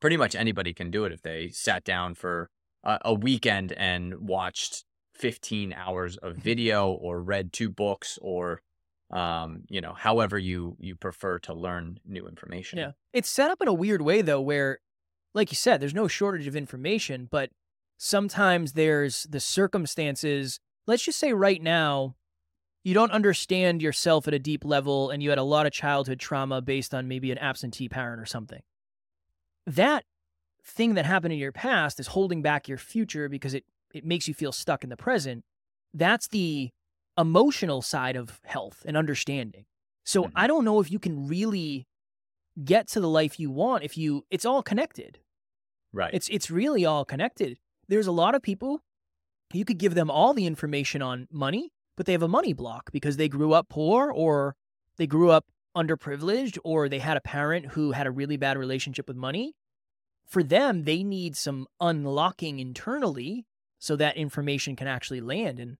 [0.00, 2.48] pretty much anybody can do it if they sat down for
[2.84, 4.84] a, a weekend and watched
[5.18, 6.42] 15 hours of mm-hmm.
[6.42, 8.62] video or read two books or
[9.10, 12.78] um, you know, however you you prefer to learn new information.
[12.78, 12.90] Yeah.
[13.12, 14.80] It's set up in a weird way though where
[15.34, 17.50] like you said there's no shortage of information, but
[17.96, 20.60] sometimes there's the circumstances.
[20.86, 22.16] Let's just say right now
[22.84, 26.20] you don't understand yourself at a deep level and you had a lot of childhood
[26.20, 28.60] trauma based on maybe an absentee parent or something.
[29.66, 30.04] That
[30.64, 33.64] thing that happened in your past is holding back your future because it
[33.94, 35.44] it makes you feel stuck in the present.
[35.94, 36.70] That's the
[37.16, 39.64] emotional side of health and understanding.
[40.04, 40.32] So mm-hmm.
[40.36, 41.86] I don't know if you can really
[42.64, 45.18] get to the life you want if you it's all connected.
[45.92, 46.12] Right.
[46.12, 47.58] It's it's really all connected.
[47.88, 48.82] There's a lot of people
[49.52, 52.92] you could give them all the information on money, but they have a money block
[52.92, 54.54] because they grew up poor or
[54.98, 59.08] they grew up underprivileged or they had a parent who had a really bad relationship
[59.08, 59.54] with money.
[60.26, 63.46] For them, they need some unlocking internally
[63.78, 65.58] so that information can actually land.
[65.58, 65.76] And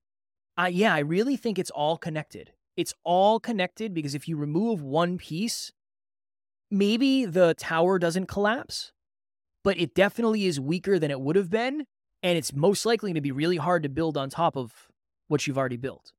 [0.56, 2.52] I, yeah, I really think it's all connected.
[2.76, 5.72] It's all connected because if you remove one piece,
[6.70, 8.92] maybe the tower doesn't collapse,
[9.64, 11.86] but it definitely is weaker than it would have been.
[12.22, 14.88] And it's most likely to be really hard to build on top of
[15.28, 16.12] what you've already built.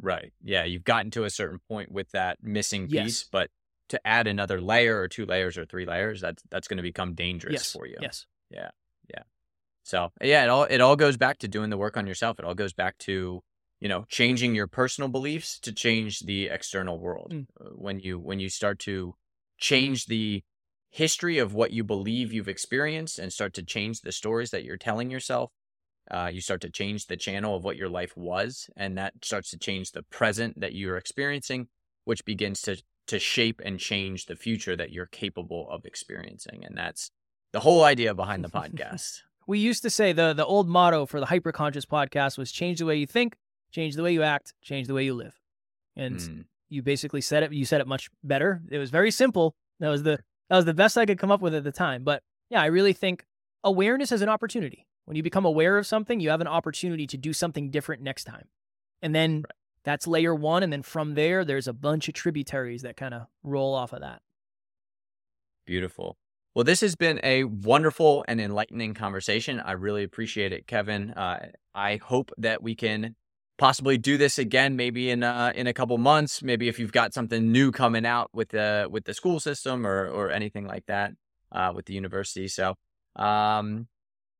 [0.00, 0.32] Right.
[0.42, 0.64] Yeah.
[0.64, 3.28] You've gotten to a certain point with that missing piece, yes.
[3.30, 3.50] but
[3.90, 7.14] to add another layer or two layers or three layers, that's that's going to become
[7.14, 7.72] dangerous yes.
[7.72, 7.96] for you.
[8.00, 8.26] Yes.
[8.50, 8.70] Yeah.
[9.10, 9.22] Yeah.
[9.82, 12.38] So yeah, it all it all goes back to doing the work on yourself.
[12.38, 13.42] It all goes back to
[13.80, 17.32] you know changing your personal beliefs to change the external world.
[17.32, 17.46] Mm.
[17.60, 19.14] Uh, when you when you start to
[19.58, 20.42] change the
[20.90, 24.76] history of what you believe you've experienced and start to change the stories that you're
[24.76, 25.50] telling yourself,
[26.10, 29.50] uh, you start to change the channel of what your life was, and that starts
[29.50, 31.68] to change the present that you're experiencing,
[32.04, 36.64] which begins to to shape and change the future that you're capable of experiencing.
[36.64, 37.10] And that's
[37.52, 41.20] the whole idea behind the podcast we used to say the the old motto for
[41.20, 43.36] the hyperconscious podcast was change the way you think,
[43.70, 45.38] change the way you act, change the way you live.
[45.96, 46.44] And mm.
[46.68, 48.62] you basically said it you said it much better.
[48.70, 49.54] It was very simple.
[49.80, 50.18] That was the
[50.48, 52.04] that was the best I could come up with at the time.
[52.04, 53.24] But yeah, I really think
[53.64, 54.86] awareness is an opportunity.
[55.04, 58.24] When you become aware of something, you have an opportunity to do something different next
[58.24, 58.46] time.
[59.00, 59.44] And then right.
[59.84, 63.26] that's layer 1 and then from there there's a bunch of tributaries that kind of
[63.42, 64.22] roll off of that.
[65.66, 66.16] Beautiful.
[66.54, 69.58] Well, this has been a wonderful and enlightening conversation.
[69.58, 71.12] I really appreciate it, Kevin.
[71.12, 73.16] Uh, I hope that we can
[73.56, 76.42] possibly do this again, maybe in uh, in a couple months.
[76.42, 80.06] Maybe if you've got something new coming out with the with the school system or
[80.08, 81.12] or anything like that
[81.52, 82.48] uh, with the university.
[82.48, 82.74] So,
[83.16, 83.88] um,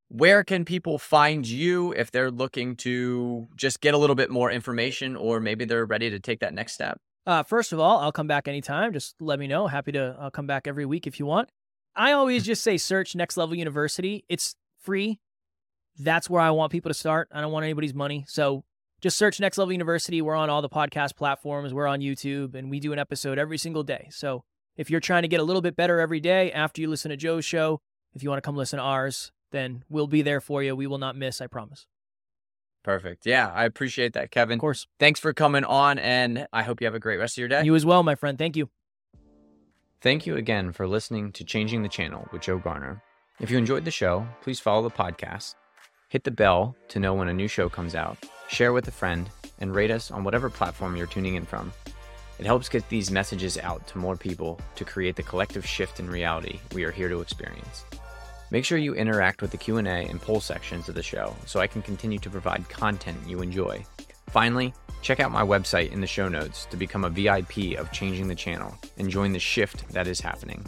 [0.08, 4.50] where can people find you if they're looking to just get a little bit more
[4.50, 7.00] information, or maybe they're ready to take that next step?
[7.24, 8.92] Uh, first of all, I'll come back anytime.
[8.92, 9.66] Just let me know.
[9.66, 11.48] Happy to I'll come back every week if you want.
[11.95, 14.24] I always just say search Next Level University.
[14.28, 15.20] It's free.
[15.99, 17.28] That's where I want people to start.
[17.32, 18.24] I don't want anybody's money.
[18.28, 18.64] So
[19.01, 20.22] just search Next Level University.
[20.22, 21.74] We're on all the podcast platforms.
[21.74, 24.09] We're on YouTube, and we do an episode every single day.
[24.11, 24.45] So
[24.76, 27.16] if you're trying to get a little bit better every day after you listen to
[27.16, 27.80] Joe's show,
[28.14, 30.74] if you want to come listen to ours, then we'll be there for you.
[30.74, 31.86] We will not miss, I promise.
[32.82, 33.26] Perfect.
[33.26, 34.55] Yeah, I appreciate that, Kevin.
[34.55, 34.86] Of course.
[34.99, 37.62] Thanks for coming on, and I hope you have a great rest of your day.
[37.64, 38.38] You as well, my friend.
[38.38, 38.70] Thank you.
[40.03, 43.00] Thank you again for listening to Changing the Channel with Joe Garner.
[43.38, 45.55] If you enjoyed the show, please follow the podcast,
[46.09, 49.30] hit the bell to know when a new show comes out, share with a friend,
[49.61, 51.72] and rate us on whatever platform you're tuning in from.
[52.40, 56.11] It helps get these messages out to more people to create the collective shift in
[56.11, 57.84] reality we are here to experience.
[58.50, 61.68] Make sure you interact with the Q&A and poll sections of the show so I
[61.68, 63.84] can continue to provide content you enjoy.
[64.32, 64.72] Finally,
[65.02, 68.34] check out my website in the show notes to become a VIP of Changing the
[68.34, 70.64] Channel and join the shift that is happening.